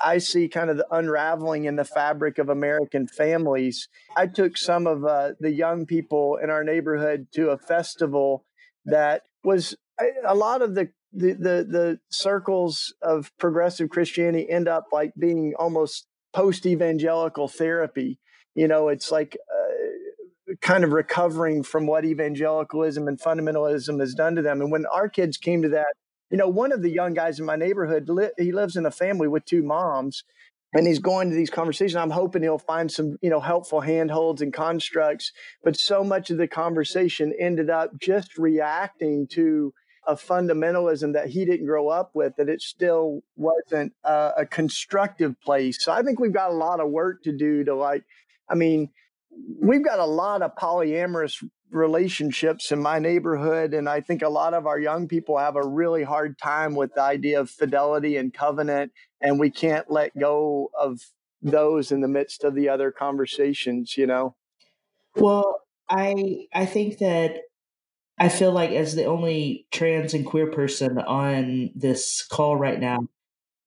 [0.02, 3.90] I see kind of the unraveling in the fabric of American families.
[4.16, 8.46] I took some of uh, the young people in our neighborhood to a festival
[8.86, 9.76] that was
[10.26, 15.54] a lot of the the, the the circles of progressive Christianity end up like being
[15.58, 18.20] almost post evangelical therapy.
[18.56, 24.36] You know, it's like uh, kind of recovering from what evangelicalism and fundamentalism has done
[24.36, 24.62] to them.
[24.62, 25.94] And when our kids came to that,
[26.30, 28.92] you know, one of the young guys in my neighborhood, li- he lives in a
[28.92, 30.24] family with two moms,
[30.74, 31.96] and he's going to these conversations.
[31.96, 35.32] I'm hoping he'll find some, you know, helpful handholds and constructs.
[35.64, 39.74] But so much of the conversation ended up just reacting to
[40.10, 45.40] a fundamentalism that he didn't grow up with, that it still wasn't a, a constructive
[45.40, 45.84] place.
[45.84, 48.04] So I think we've got a lot of work to do to like,
[48.50, 48.90] I mean,
[49.62, 54.56] we've got a lot of polyamorous relationships in my neighborhood and i think a lot
[54.56, 58.34] of our young people have a really hard time with the idea of fidelity and
[58.34, 58.92] covenant
[59.22, 61.00] and we can't let go of
[61.44, 64.36] those in the midst of the other conversations you know
[65.16, 67.42] well i i think that
[68.20, 73.08] I feel like as the only trans and queer person on this call right now,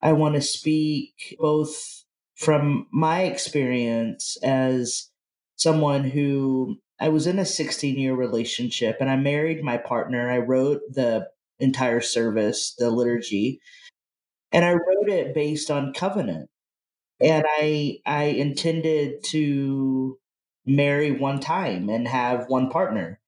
[0.02, 2.04] I want to speak both
[2.36, 5.10] from my experience as
[5.56, 10.30] someone who I was in a 16 year relationship and I married my partner.
[10.30, 11.28] I wrote the
[11.60, 13.60] entire service, the liturgy,
[14.52, 16.50] and I wrote it based on covenant.
[17.20, 20.18] And I I intended to
[20.66, 23.20] marry one time and have one partner.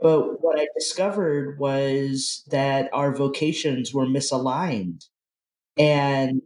[0.00, 5.06] But what I discovered was that our vocations were misaligned.
[5.76, 6.42] And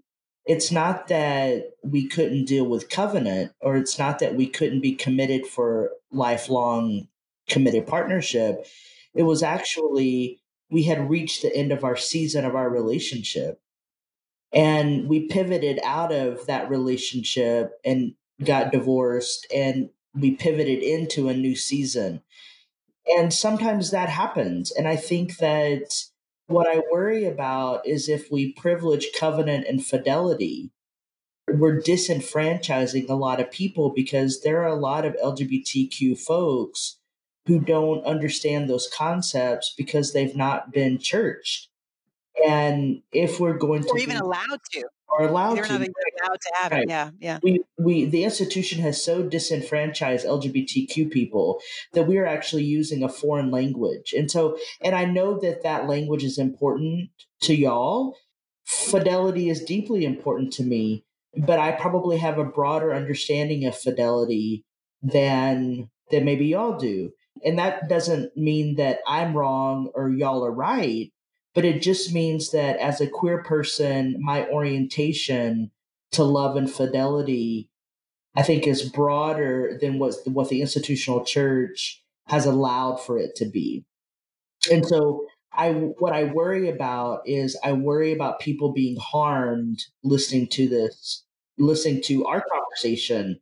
[0.47, 4.95] it's not that we couldn't deal with covenant, or it's not that we couldn't be
[4.95, 7.09] committed for lifelong
[7.49, 8.67] committed partnership.
[9.15, 10.41] It was actually
[10.71, 13.61] we had reached the end of our season of our relationship.
[14.53, 21.35] And we pivoted out of that relationship and got divorced, and we pivoted into a
[21.35, 22.23] new season.
[23.07, 24.71] And sometimes that happens.
[24.71, 25.91] And I think that
[26.47, 30.71] what I worry about is if we privilege covenant and fidelity,
[31.49, 36.99] we're disenfranchising a lot of people because there are a lot of LGBTQ folks
[37.47, 41.69] who don't understand those concepts because they've not been churched.
[42.47, 45.73] And if we're going or to or even be, allowed to, are allowed they're to,
[45.73, 45.93] not even
[46.25, 46.83] allowed to have right.
[46.83, 46.89] it.
[46.89, 47.39] Yeah, yeah.
[47.43, 51.61] we we the institution has so disenfranchised LGBTQ people
[51.93, 55.89] that we are actually using a foreign language, and so and I know that that
[55.89, 57.11] language is important
[57.43, 58.17] to y'all.
[58.65, 61.05] Fidelity is deeply important to me,
[61.37, 64.65] but I probably have a broader understanding of fidelity
[65.03, 67.11] than than maybe y'all do,
[67.45, 71.13] and that doesn't mean that I'm wrong or y'all are right.
[71.55, 75.71] But it just means that as a queer person, my orientation
[76.13, 77.69] to love and fidelity,
[78.35, 83.45] I think is broader than what, what the institutional church has allowed for it to
[83.47, 83.85] be.
[84.71, 90.47] And so I what I worry about is I worry about people being harmed listening
[90.49, 91.25] to this,
[91.59, 93.39] listening to our conversation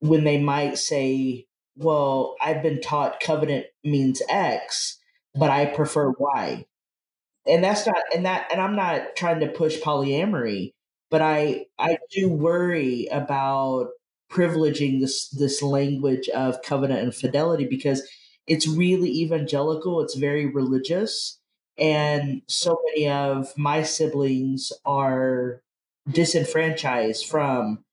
[0.00, 4.98] when they might say, well, I've been taught covenant means X,
[5.34, 6.66] but I prefer Y.
[7.50, 10.72] And that's not and that and I'm not trying to push polyamory,
[11.10, 13.88] but I I do worry about
[14.30, 18.08] privileging this this language of covenant and fidelity because
[18.46, 21.40] it's really evangelical, it's very religious,
[21.78, 25.62] and so many of my siblings are
[26.10, 27.84] disenfranchised from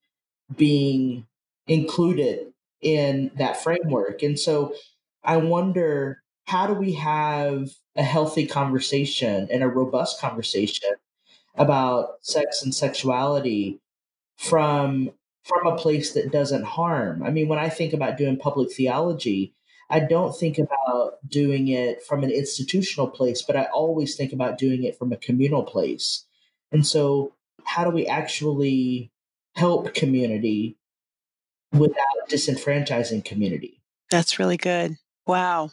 [0.56, 1.26] being
[1.68, 4.24] included in that framework.
[4.24, 4.74] And so
[5.24, 10.92] I wonder how do we have a healthy conversation and a robust conversation
[11.56, 13.80] about sex and sexuality
[14.38, 15.12] from
[15.44, 17.24] from a place that doesn't harm.
[17.24, 19.54] I mean, when I think about doing public theology,
[19.90, 24.58] I don't think about doing it from an institutional place, but I always think about
[24.58, 26.26] doing it from a communal place.
[26.72, 27.34] And so,
[27.64, 29.10] how do we actually
[29.56, 30.78] help community
[31.72, 33.82] without disenfranchising community?
[34.12, 34.98] That's really good.
[35.26, 35.72] Wow.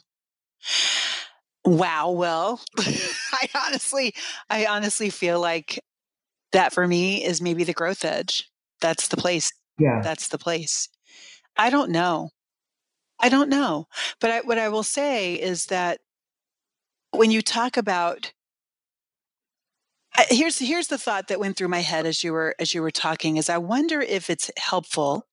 [1.65, 2.11] Wow.
[2.11, 4.15] Well, I honestly,
[4.51, 5.81] I honestly feel like
[6.53, 8.51] that for me is maybe the growth edge.
[8.81, 9.53] That's the place.
[9.79, 10.01] Yeah.
[10.03, 10.89] That's the place.
[11.57, 12.31] I don't know.
[13.21, 13.87] I don't know.
[14.21, 16.01] But I, what I will say is that
[17.13, 18.33] when you talk about
[20.17, 22.83] I- here's here's the thought that went through my head as you were as you
[22.83, 25.27] were talking is I wonder if it's helpful,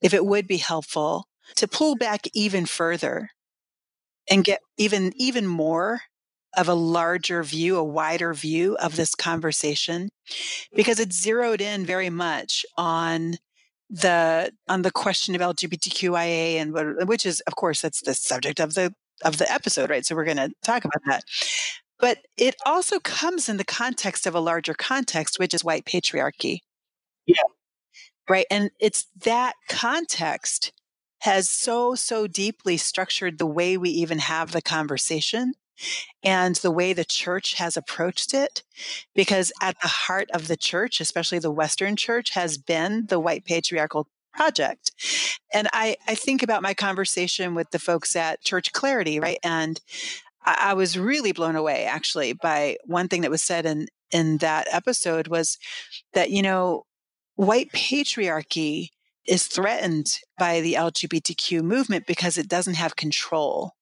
[0.00, 3.30] if it would be helpful to pull back even further
[4.30, 6.00] and get even even more
[6.56, 10.08] of a larger view, a wider view of this conversation
[10.74, 13.34] because it's zeroed in very much on
[13.90, 18.74] the on the question of LGBTQIA and which is of course that's the subject of
[18.74, 18.92] the
[19.24, 20.04] of the episode, right?
[20.04, 21.24] So we're going to talk about that.
[21.98, 26.58] But it also comes in the context of a larger context, which is white patriarchy.
[27.26, 27.42] Yeah.
[28.28, 28.46] Right.
[28.50, 30.72] And it's that context
[31.20, 35.54] has so, so deeply structured the way we even have the conversation
[36.22, 38.62] and the way the church has approached it.
[39.14, 43.44] Because at the heart of the church, especially the Western church, has been the white
[43.44, 44.92] patriarchal project.
[45.52, 49.38] And I, I think about my conversation with the folks at Church Clarity, right?
[49.42, 49.80] And
[50.44, 54.38] I, I was really blown away actually by one thing that was said in, in
[54.38, 55.58] that episode was
[56.12, 56.84] that, you know,
[57.34, 58.90] white patriarchy
[59.26, 63.72] is threatened by the LGBTQ movement because it doesn't have control,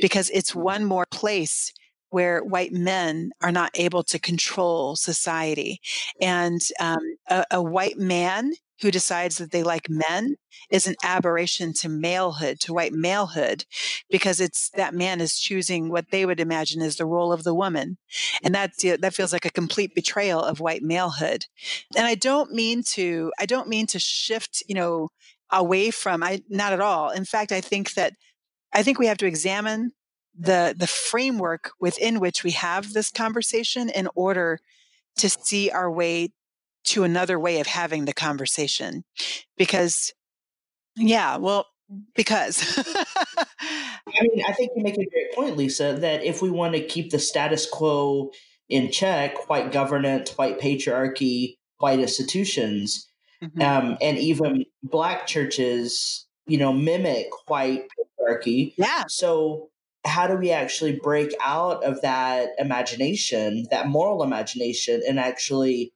[0.00, 1.72] because it's one more place
[2.10, 5.80] where white men are not able to control society.
[6.20, 8.52] And um, a, a, white man
[8.82, 10.36] who decides that they like men
[10.70, 13.64] is an aberration to malehood, to white malehood,
[14.10, 17.54] because it's that man is choosing what they would imagine is the role of the
[17.54, 17.96] woman.
[18.42, 21.46] And that, that feels like a complete betrayal of white malehood.
[21.96, 25.08] And I don't mean to, I don't mean to shift, you know,
[25.50, 27.10] away from, I, not at all.
[27.10, 28.14] In fact, I think that,
[28.72, 29.92] I think we have to examine
[30.36, 34.60] the, the framework within which we have this conversation in order
[35.18, 36.30] to see our way
[36.84, 39.04] to another way of having the conversation
[39.56, 40.12] because
[40.96, 41.66] yeah well
[42.14, 42.78] because
[43.58, 46.82] i mean i think you make a great point lisa that if we want to
[46.82, 48.30] keep the status quo
[48.68, 53.08] in check white governance white patriarchy white institutions
[53.42, 53.60] mm-hmm.
[53.62, 57.84] um, and even black churches you know mimic white
[58.20, 59.68] patriarchy yeah so
[60.04, 65.92] how do we actually break out of that imagination that moral imagination and actually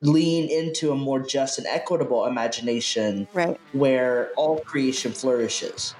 [0.00, 3.58] lean into a more just and equitable imagination right.
[3.72, 5.94] where all creation flourishes.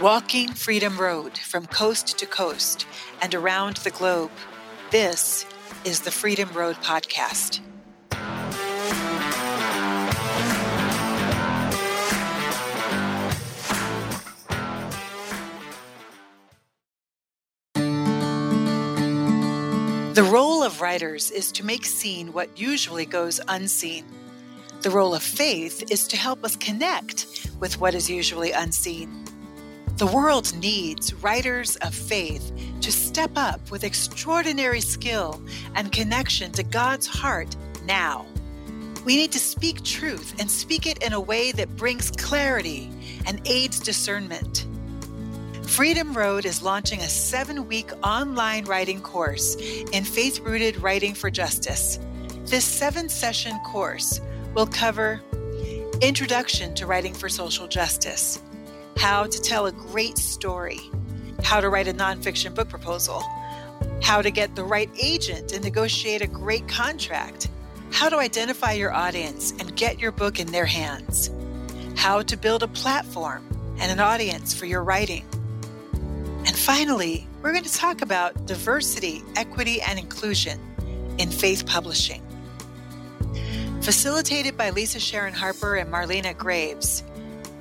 [0.00, 2.86] Walking Freedom Road from coast to coast
[3.20, 4.30] and around the globe,
[4.90, 5.46] this
[5.84, 7.60] is the Freedom Road Podcast.
[20.14, 20.61] The role of
[20.92, 24.04] writers is to make seen what usually goes unseen.
[24.82, 29.24] The role of faith is to help us connect with what is usually unseen.
[29.96, 35.42] The world needs writers of faith to step up with extraordinary skill
[35.74, 38.26] and connection to God's heart now.
[39.06, 42.90] We need to speak truth and speak it in a way that brings clarity
[43.24, 44.66] and aids discernment.
[45.72, 51.30] Freedom Road is launching a seven week online writing course in faith rooted writing for
[51.30, 51.98] justice.
[52.44, 54.20] This seven session course
[54.52, 55.22] will cover
[56.02, 58.42] Introduction to Writing for Social Justice,
[58.98, 60.78] how to tell a great story,
[61.42, 63.22] how to write a nonfiction book proposal,
[64.02, 67.48] how to get the right agent and negotiate a great contract,
[67.90, 71.30] how to identify your audience and get your book in their hands,
[71.96, 73.42] how to build a platform
[73.78, 75.24] and an audience for your writing
[76.46, 80.58] and finally, we're going to talk about diversity, equity, and inclusion
[81.18, 82.22] in faith publishing.
[83.80, 87.02] Facilitated by Lisa Sharon Harper and Marlena Graves.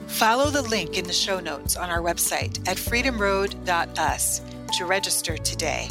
[0.08, 4.42] Follow the link in the show notes on our website at freedomroad.us
[4.78, 5.90] to register today.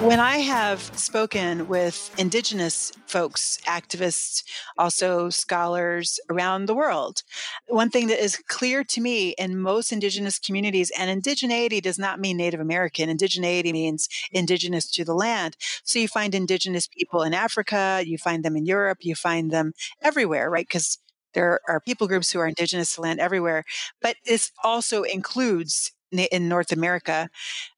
[0.00, 4.42] When I have spoken with Indigenous folks, activists,
[4.78, 7.22] also scholars around the world,
[7.68, 12.18] one thing that is clear to me in most Indigenous communities, and indigeneity does not
[12.18, 15.58] mean Native American, indigeneity means indigenous to the land.
[15.84, 19.74] So you find Indigenous people in Africa, you find them in Europe, you find them
[20.00, 20.66] everywhere, right?
[20.66, 20.96] Because
[21.34, 23.64] there are people groups who are indigenous to land everywhere,
[24.00, 27.28] but this also includes in North America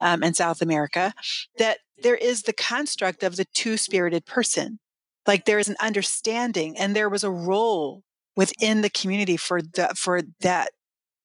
[0.01, 1.15] um, and South America
[1.59, 4.79] that there is the construct of the two spirited person.
[5.27, 8.03] Like there is an understanding and there was a role
[8.37, 10.71] within the community for the, for that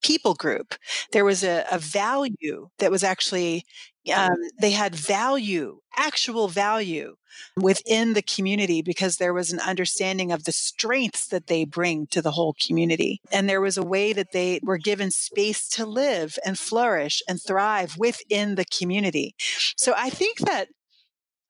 [0.02, 0.76] people group.
[1.12, 3.66] There was a, a value that was actually,
[4.14, 7.16] um, they had value, actual value
[7.56, 12.22] within the community because there was an understanding of the strengths that they bring to
[12.22, 13.22] the whole community.
[13.32, 17.42] And there was a way that they were given space to live and flourish and
[17.42, 19.36] thrive within the community.
[19.76, 20.70] So I think that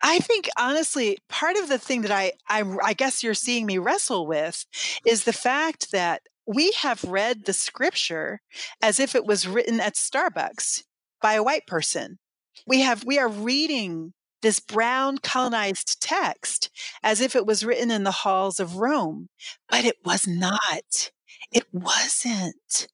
[0.01, 3.79] I think honestly, part of the thing that I, I, I guess you're seeing me
[3.79, 4.65] wrestle with
[5.05, 8.39] is the fact that we have read the scripture
[8.81, 10.83] as if it was written at Starbucks.
[11.21, 12.19] by a white person.
[12.67, 16.69] We have, we are reading this brown colonized text
[17.01, 19.29] as if it was written in the halls of Rome,
[19.67, 21.11] but it was not.
[21.51, 22.87] It wasn't.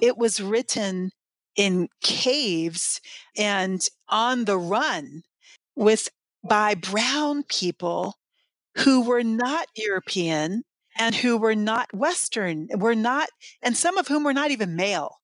[0.00, 1.10] It was written
[1.54, 3.00] in caves
[3.36, 5.22] and on the run
[5.74, 6.08] with
[6.42, 8.14] by brown people
[8.78, 10.62] who were not European
[10.98, 13.28] and who were not Western, were not,
[13.62, 15.20] and some of whom were not even male.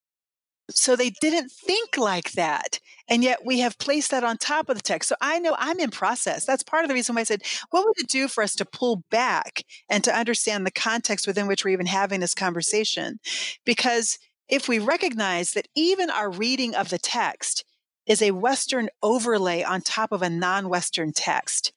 [0.70, 2.78] So they didn't think like that.
[3.08, 5.08] And yet we have placed that on top of the text.
[5.08, 6.46] So I know I'm in process.
[6.46, 8.64] That's part of the reason why I said, what would it do for us to
[8.64, 13.18] pull back and to understand the context within which we're even having this conversation?
[13.64, 14.18] Because
[14.48, 17.64] if we recognize that even our reading of the text
[18.06, 21.72] is a Western overlay on top of a non Western text,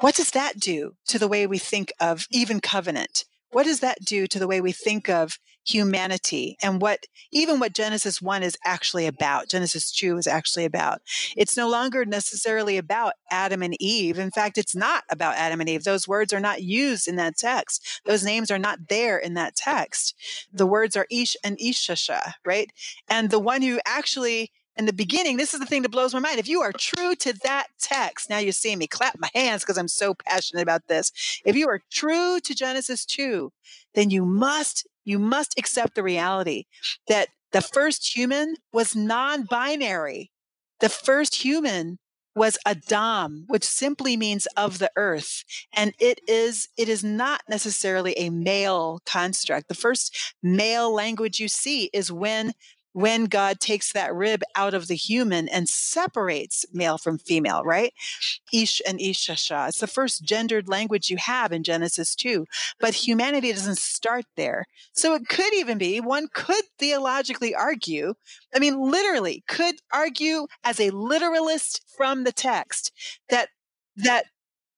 [0.00, 3.24] what does that do to the way we think of even covenant?
[3.52, 7.74] What does that do to the way we think of humanity and what even what
[7.74, 11.02] Genesis 1 is actually about, Genesis 2 is actually about?
[11.36, 14.18] It's no longer necessarily about Adam and Eve.
[14.18, 15.84] In fact, it's not about Adam and Eve.
[15.84, 18.00] Those words are not used in that text.
[18.06, 20.14] Those names are not there in that text.
[20.50, 22.72] The words are Ish and Ishasha, right?
[23.08, 26.20] And the one who actually in the beginning, this is the thing that blows my
[26.20, 26.38] mind.
[26.38, 29.76] If you are true to that text, now you see me clap my hands because
[29.76, 31.40] I'm so passionate about this.
[31.44, 33.52] If you are true to Genesis 2,
[33.94, 36.64] then you must, you must accept the reality
[37.08, 40.30] that the first human was non-binary.
[40.80, 41.98] The first human
[42.34, 45.44] was Adam, which simply means of the earth.
[45.74, 49.68] And it is, it is not necessarily a male construct.
[49.68, 52.52] The first male language you see is when
[52.92, 57.92] when God takes that rib out of the human and separates male from female, right?
[58.52, 59.68] Ish and Ishasha.
[59.68, 62.46] It's the first gendered language you have in Genesis 2,
[62.78, 64.66] but humanity doesn't start there.
[64.92, 68.14] So it could even be, one could theologically argue,
[68.54, 72.92] I mean, literally could argue as a literalist from the text
[73.30, 73.48] that,
[73.96, 74.26] that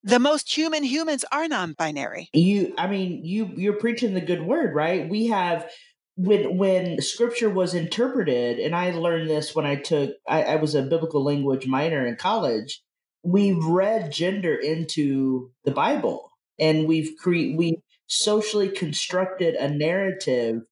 [0.05, 2.29] the most human humans are non-binary.
[2.33, 5.09] You, I mean, you, you're preaching the good word, right?
[5.09, 5.71] We have
[6.17, 10.75] when when scripture was interpreted, and I learned this when I took I, I was
[10.75, 12.83] a biblical language minor in college.
[13.23, 20.63] We've read gender into the Bible, and we've cre- we socially constructed a narrative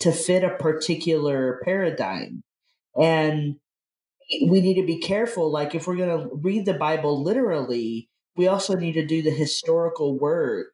[0.00, 2.42] to fit a particular paradigm,
[3.00, 3.56] and
[4.46, 5.50] we need to be careful.
[5.50, 9.30] Like if we're going to read the Bible literally, we also need to do the
[9.30, 10.68] historical work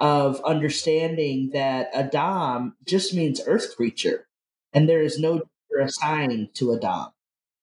[0.00, 4.26] of understanding that Adam just means earth creature,
[4.72, 5.42] and there is no
[5.80, 7.12] assigned to Adam.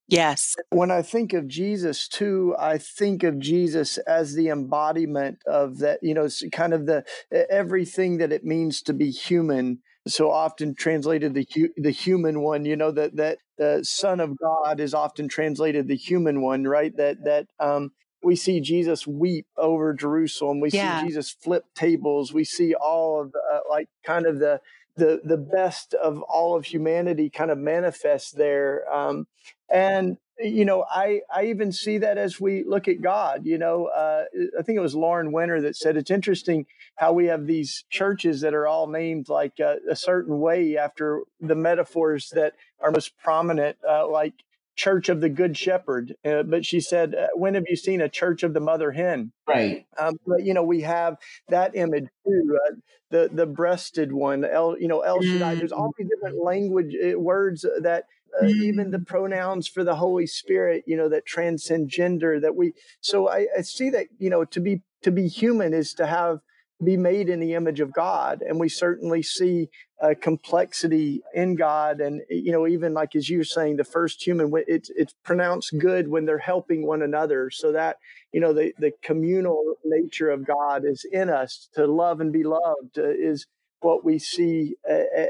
[0.08, 0.56] Yes.
[0.70, 6.02] When I think of Jesus too, I think of Jesus as the embodiment of that,
[6.02, 7.04] you know, kind of the
[7.50, 9.80] everything that it means to be human.
[10.06, 14.80] So often translated the the human one, you know, that that the Son of God
[14.80, 16.96] is often translated the human one, right?
[16.96, 17.90] That that um,
[18.22, 20.60] we see Jesus weep over Jerusalem.
[20.60, 21.00] We yeah.
[21.00, 22.32] see Jesus flip tables.
[22.32, 24.60] We see all of uh, like kind of the
[24.96, 28.82] the the best of all of humanity kind of manifest there.
[28.92, 29.26] Um,
[29.70, 33.44] and you know, I I even see that as we look at God.
[33.44, 34.24] You know, uh,
[34.58, 36.66] I think it was Lauren Winner that said it's interesting
[36.96, 41.22] how we have these churches that are all named like a, a certain way after
[41.40, 44.34] the metaphors that are most prominent, uh, like
[44.78, 46.14] Church of the Good Shepherd.
[46.24, 49.32] Uh, but she said, uh, When have you seen a Church of the Mother Hen?
[49.46, 49.86] Right.
[49.98, 51.16] Um, but, you know, we have
[51.48, 52.58] that image too.
[52.66, 52.74] Uh,
[53.10, 55.54] the the breasted one, El, you know, El Shaddai.
[55.54, 55.58] Mm.
[55.58, 58.04] There's all these different language uh, words that
[58.38, 58.50] uh, mm.
[58.50, 62.38] even the pronouns for the Holy Spirit, you know, that transcend gender.
[62.38, 62.74] That we.
[63.00, 66.40] So I, I see that you know to be to be human is to have
[66.82, 68.42] be made in the image of God.
[68.42, 69.68] And we certainly see
[70.00, 72.00] a complexity in God.
[72.00, 75.76] And, you know, even like as you were saying, the first human, it's, it's pronounced
[75.78, 77.50] good when they're helping one another.
[77.50, 77.96] So that,
[78.32, 82.44] you know, the, the communal nature of God is in us to love and be
[82.44, 83.46] loved uh, is
[83.80, 84.74] what we see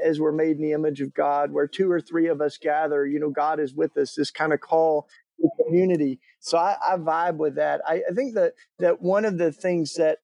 [0.05, 3.07] as we're made in the image of God, where two or three of us gather,
[3.07, 5.07] you know, God is with us, this kind of call
[5.39, 6.19] to community.
[6.41, 7.83] So I, I vibe with that.
[7.87, 10.19] I, I think that, that one of the things that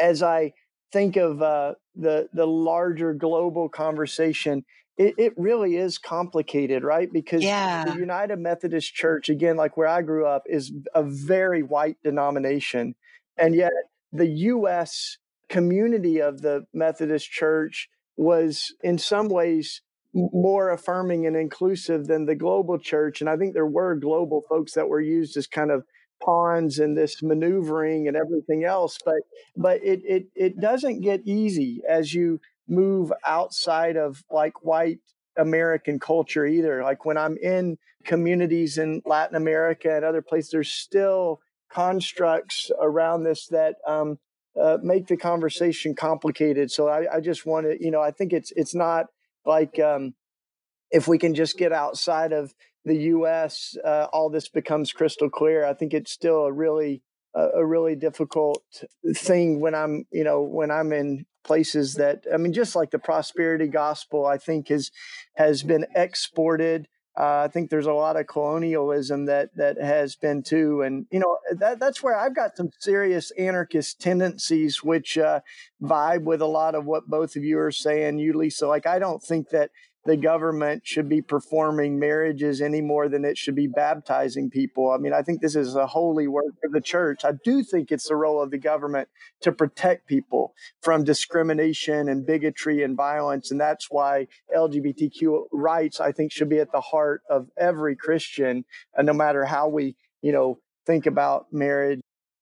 [0.00, 0.52] as I
[0.92, 4.64] think of uh, the the larger global conversation,
[4.96, 7.12] it, it, really is complicated, right?
[7.12, 7.84] Because yeah.
[7.84, 12.94] the United Methodist Church, again, like where I grew up, is a very white denomination,
[13.36, 13.72] and yet
[14.12, 15.18] the U.S.
[15.48, 19.82] community of the Methodist Church was, in some ways,
[20.12, 23.20] more affirming and inclusive than the global church.
[23.20, 25.84] And I think there were global folks that were used as kind of
[26.22, 29.22] pawns and this maneuvering and everything else but
[29.56, 35.00] but it it it doesn't get easy as you move outside of like white
[35.36, 36.82] American culture either.
[36.82, 41.40] Like when I'm in communities in Latin America and other places, there's still
[41.70, 44.18] constructs around this that um,
[44.60, 46.70] uh, make the conversation complicated.
[46.70, 49.06] So I, I just want to, you know, I think it's it's not
[49.44, 50.14] like um,
[50.90, 55.64] if we can just get outside of the U.S., uh, all this becomes crystal clear.
[55.64, 57.02] I think it's still a really
[57.34, 58.62] a, really difficult
[59.14, 62.98] thing when I'm, you know, when I'm in places that I mean, just like the
[62.98, 64.90] prosperity gospel, I think has
[65.34, 66.88] has been exported.
[67.18, 71.18] Uh, I think there's a lot of colonialism that that has been too, and you
[71.18, 75.40] know that that's where I've got some serious anarchist tendencies, which uh,
[75.82, 78.18] vibe with a lot of what both of you are saying.
[78.18, 79.70] You, Lisa, like I don't think that
[80.06, 84.90] the government should be performing marriages any more than it should be baptizing people.
[84.90, 87.24] I mean, I think this is a holy work of the church.
[87.24, 89.08] I do think it's the role of the government
[89.42, 93.50] to protect people from discrimination and bigotry and violence.
[93.50, 98.64] And that's why LGBTQ rights, I think, should be at the heart of every Christian,
[98.98, 102.00] uh, no matter how we, you know, think about marriage.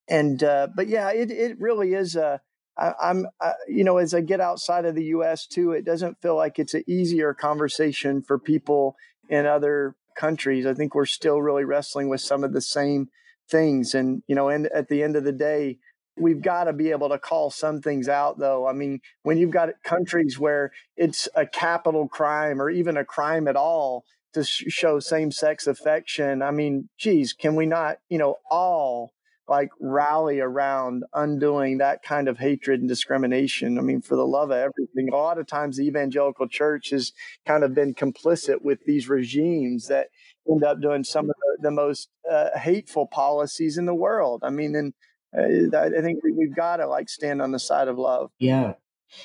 [0.09, 2.41] And, uh, but yeah, it, it really is a,
[2.79, 5.47] I, am uh, you know, as I get outside of the U.S.
[5.47, 8.97] too, it doesn't feel like it's an easier conversation for people
[9.29, 10.67] in other countries.
[10.67, 13.09] I think we're still really wrestling with some of the same
[13.51, 15.79] things, and you know, and at the end of the day,
[16.17, 18.39] we've got to be able to call some things out.
[18.39, 23.05] Though, I mean, when you've got countries where it's a capital crime or even a
[23.05, 24.05] crime at all
[24.35, 29.13] to sh- show same-sex affection, I mean, geez, can we not, you know, all
[29.49, 33.79] like rally around undoing that kind of hatred and discrimination.
[33.79, 37.13] I mean, for the love of everything, a lot of times the evangelical church has
[37.47, 40.09] kind of been complicit with these regimes that
[40.51, 44.43] end up doing some of the, the most uh, hateful policies in the world.
[44.45, 44.93] I mean, and
[45.37, 48.31] uh, I think we've got to like stand on the side of love.
[48.39, 48.75] Yeah.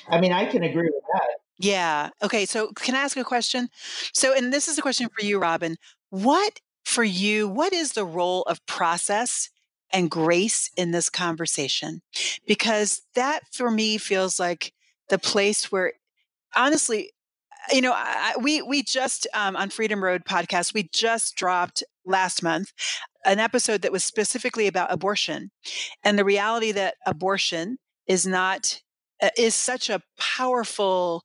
[0.08, 1.28] I mean, I can agree with that.
[1.58, 2.10] Yeah.
[2.22, 2.46] Okay.
[2.46, 3.68] So, can I ask a question?
[4.12, 5.76] So, and this is a question for you, Robin.
[6.10, 9.50] What for you, what is the role of process
[9.94, 12.02] and grace in this conversation
[12.46, 14.72] because that for me feels like
[15.08, 15.92] the place where
[16.56, 17.10] honestly
[17.72, 22.42] you know I, we we just um, on freedom road podcast we just dropped last
[22.42, 22.72] month
[23.24, 25.50] an episode that was specifically about abortion
[26.02, 28.80] and the reality that abortion is not
[29.22, 31.22] uh, is such a powerful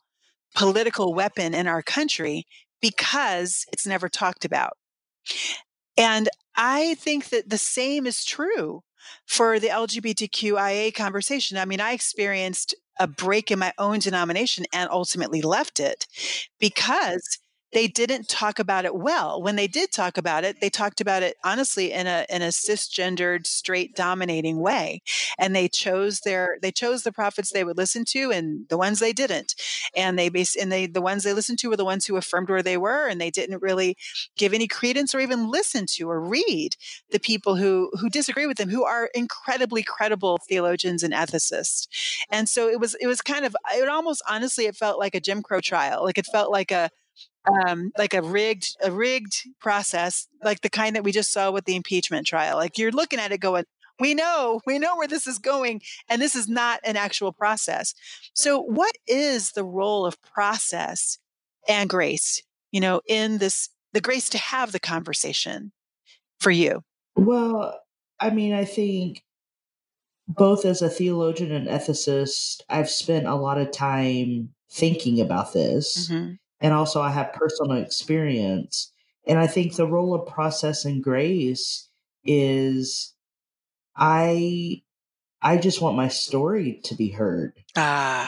[0.55, 2.45] political weapon in our country
[2.81, 4.73] because it's never talked about.
[5.97, 6.29] And
[6.61, 8.83] I think that the same is true
[9.25, 11.57] for the LGBTQIA conversation.
[11.57, 16.05] I mean, I experienced a break in my own denomination and ultimately left it
[16.59, 17.39] because
[17.71, 19.41] they didn't talk about it well.
[19.41, 22.47] When they did talk about it, they talked about it honestly in a in a
[22.47, 25.01] cisgendered, straight dominating way.
[25.37, 28.99] And they chose their they chose the prophets they would listen to and the ones
[28.99, 29.55] they didn't.
[29.95, 32.49] And they base and they the ones they listened to were the ones who affirmed
[32.49, 33.97] where they were and they didn't really
[34.35, 36.75] give any credence or even listen to or read
[37.11, 41.87] the people who who disagree with them, who are incredibly credible theologians and ethicists.
[42.31, 45.19] And so it was it was kind of it almost honestly it felt like a
[45.19, 46.03] Jim Crow trial.
[46.03, 46.89] Like it felt like a
[47.49, 51.65] um, like a rigged a rigged process, like the kind that we just saw with
[51.65, 52.57] the impeachment trial.
[52.57, 53.65] Like you're looking at it going,
[53.99, 57.93] we know, we know where this is going, and this is not an actual process.
[58.33, 61.19] So, what is the role of process
[61.67, 62.41] and grace?
[62.71, 65.71] You know, in this, the grace to have the conversation
[66.39, 66.83] for you.
[67.15, 67.79] Well,
[68.19, 69.23] I mean, I think
[70.27, 76.09] both as a theologian and ethicist, I've spent a lot of time thinking about this.
[76.09, 78.91] Mm-hmm and also I have personal experience.
[79.27, 81.87] And I think the role of process and grace
[82.23, 83.13] is
[83.95, 84.81] I
[85.41, 87.53] I just want my story to be heard.
[87.77, 88.27] Ah.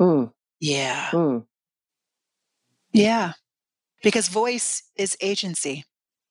[0.00, 0.32] Mm.
[0.60, 1.08] Yeah.
[1.12, 1.44] Mm.
[2.92, 3.32] Yeah.
[4.02, 5.84] Because voice is agency.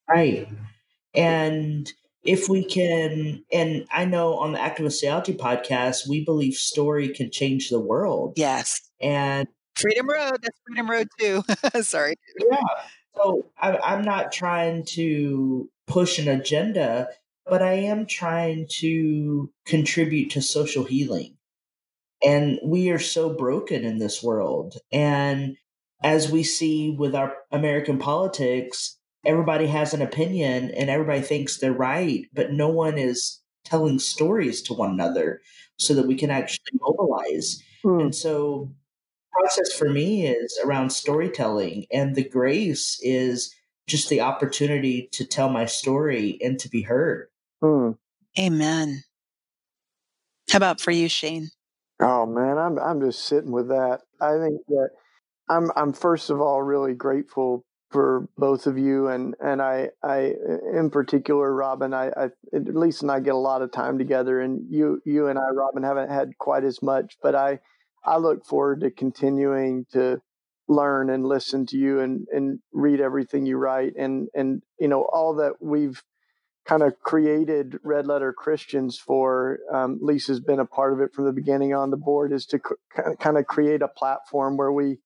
[0.10, 0.48] Right.
[1.14, 1.92] And
[2.24, 7.32] if we can, and I know on the Activist Theology podcast, we believe story can
[7.32, 8.34] change the world.
[8.36, 8.82] Yes.
[9.00, 10.38] And Freedom Road.
[10.42, 11.44] That's Freedom Road too.
[11.82, 12.16] Sorry.
[12.40, 12.58] Yeah.
[13.16, 17.08] So I, I'm not trying to push an agenda,
[17.46, 21.38] but I am trying to contribute to social healing.
[22.24, 24.76] And we are so broken in this world.
[24.92, 25.58] And
[26.04, 31.74] as we see with our American politics, everybody has an opinion and everybody thinks they're
[31.74, 35.42] right, but no one is telling stories to one another
[35.78, 37.62] so that we can actually mobilize.
[37.84, 38.02] Mm.
[38.02, 38.72] And so
[39.32, 43.54] process for me is around storytelling, and the grace is
[43.88, 47.28] just the opportunity to tell my story and to be heard.
[47.62, 47.92] Hmm.
[48.40, 49.04] Amen.
[50.50, 51.50] How about for you, Shane?
[52.02, 54.02] Oh man, I'm I'm just sitting with that.
[54.20, 54.90] I think that
[55.50, 60.34] I'm I'm first of all really grateful for both of you and and I I
[60.74, 64.40] in particular Robin I, I at least and I get a lot of time together
[64.40, 67.60] and you you and I Robin haven't had quite as much but I
[68.04, 70.22] I look forward to continuing to
[70.68, 75.02] learn and listen to you and and read everything you write and and you know
[75.12, 76.02] all that we've
[76.66, 81.26] kind of created red letter christians for um, lisa's been a part of it from
[81.26, 82.60] the beginning on the board is to
[83.20, 85.00] kind of create a platform where we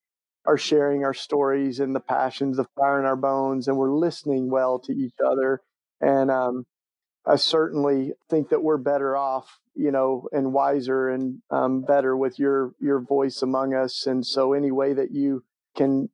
[0.46, 4.50] are sharing our stories and the passions of fire in our bones and we're listening
[4.50, 5.60] well to each other.
[6.00, 6.66] And um,
[7.26, 12.38] i certainly think that we're better off you know and wiser and um, better with
[12.38, 14.06] your your voice among us.
[14.06, 15.44] And so any way that you
[15.76, 16.08] can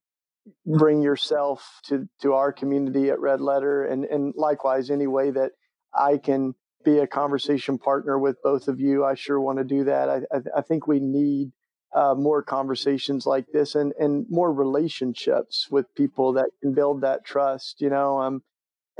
[0.66, 5.52] bring yourself to to our community at red letter and and likewise any way that
[5.94, 6.52] i can
[6.84, 10.08] be a conversation partner with both of you i sure want to do that.
[10.08, 11.52] I i, I think we need
[11.94, 17.24] uh, more conversations like this and and more relationships with people that can build that
[17.24, 18.42] trust you know um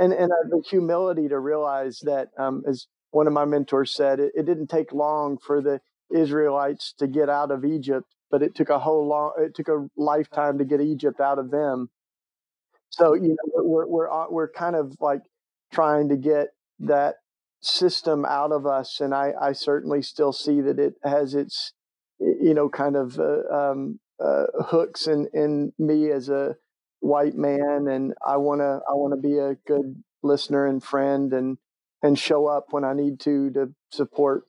[0.03, 4.21] and and uh, the humility to realize that um as one of my mentors said
[4.21, 5.81] it, it didn't take long for the
[6.15, 9.87] israelites to get out of egypt but it took a whole long it took a
[9.97, 11.91] lifetime to get Egypt out of them.
[12.89, 15.21] So you know we're we're we're kind of like
[15.71, 16.49] trying to get
[16.81, 17.17] that
[17.61, 21.75] system out of us, and I I certainly still see that it has its
[22.19, 26.57] you know kind of uh, um, uh, hooks in in me as a
[27.03, 31.59] white man, and I wanna I wanna be a good listener and friend and
[32.03, 34.45] and show up when I need to to support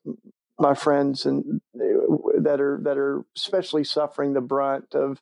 [0.59, 5.19] my friends and that are that are especially suffering the brunt of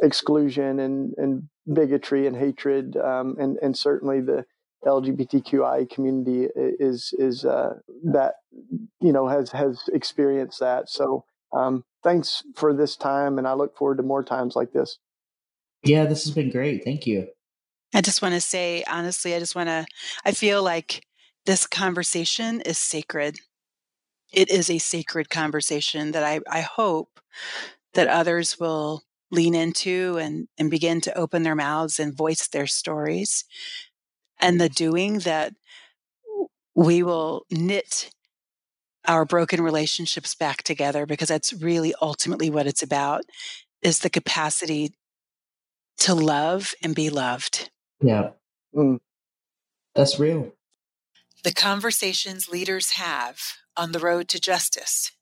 [0.00, 4.44] exclusion and and bigotry and hatred um, and and certainly the
[4.84, 7.74] LGBTQI community is is uh,
[8.04, 8.34] that
[9.00, 10.88] you know has has experienced that.
[10.88, 14.98] So um, thanks for this time, and I look forward to more times like this.
[15.82, 16.84] Yeah, this has been great.
[16.84, 17.28] Thank you.
[17.94, 19.86] I just want to say honestly, I just want to.
[20.24, 21.06] I feel like
[21.46, 23.38] this conversation is sacred
[24.32, 27.20] it is a sacred conversation that I, I hope
[27.94, 32.66] that others will lean into and, and begin to open their mouths and voice their
[32.66, 33.44] stories.
[34.38, 35.54] And the doing that
[36.74, 38.10] we will knit
[39.08, 43.22] our broken relationships back together because that's really ultimately what it's about
[43.82, 44.92] is the capacity
[45.98, 47.70] to love and be loved.
[48.00, 48.30] Yeah.
[48.74, 48.98] Mm.
[49.94, 50.52] That's real.
[51.44, 53.40] The conversations leaders have
[53.76, 55.12] on the road to justice.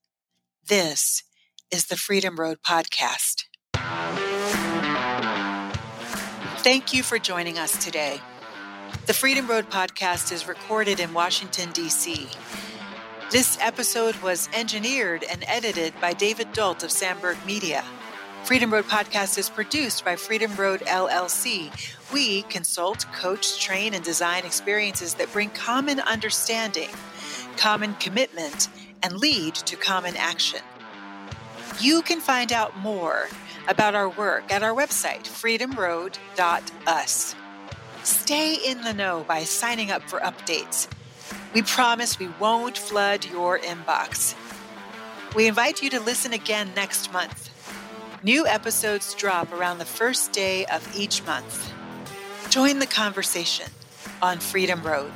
[0.66, 1.22] This
[1.70, 3.45] is the Freedom Road Podcast.
[6.59, 8.20] Thank you for joining us today.
[9.07, 12.27] The Freedom Road Podcast is recorded in Washington, D.C.
[13.31, 17.85] This episode was engineered and edited by David Dult of Sandberg Media.
[18.45, 21.70] Freedom Road Podcast is produced by Freedom Road LLC.
[22.12, 26.90] We consult, coach, train, and design experiences that bring common understanding
[27.57, 28.68] common commitment,
[29.03, 30.61] and lead to common action.
[31.80, 33.28] You can find out more
[33.68, 37.34] about our work at our website, freedomroad.us.
[38.03, 40.88] Stay in the know by signing up for updates.
[41.55, 44.34] We promise we won't flood your inbox.
[45.34, 47.51] We invite you to listen again next month.
[48.25, 51.70] New episodes drop around the first day of each month.
[52.49, 53.66] Join the conversation
[54.22, 55.12] on Freedom Road.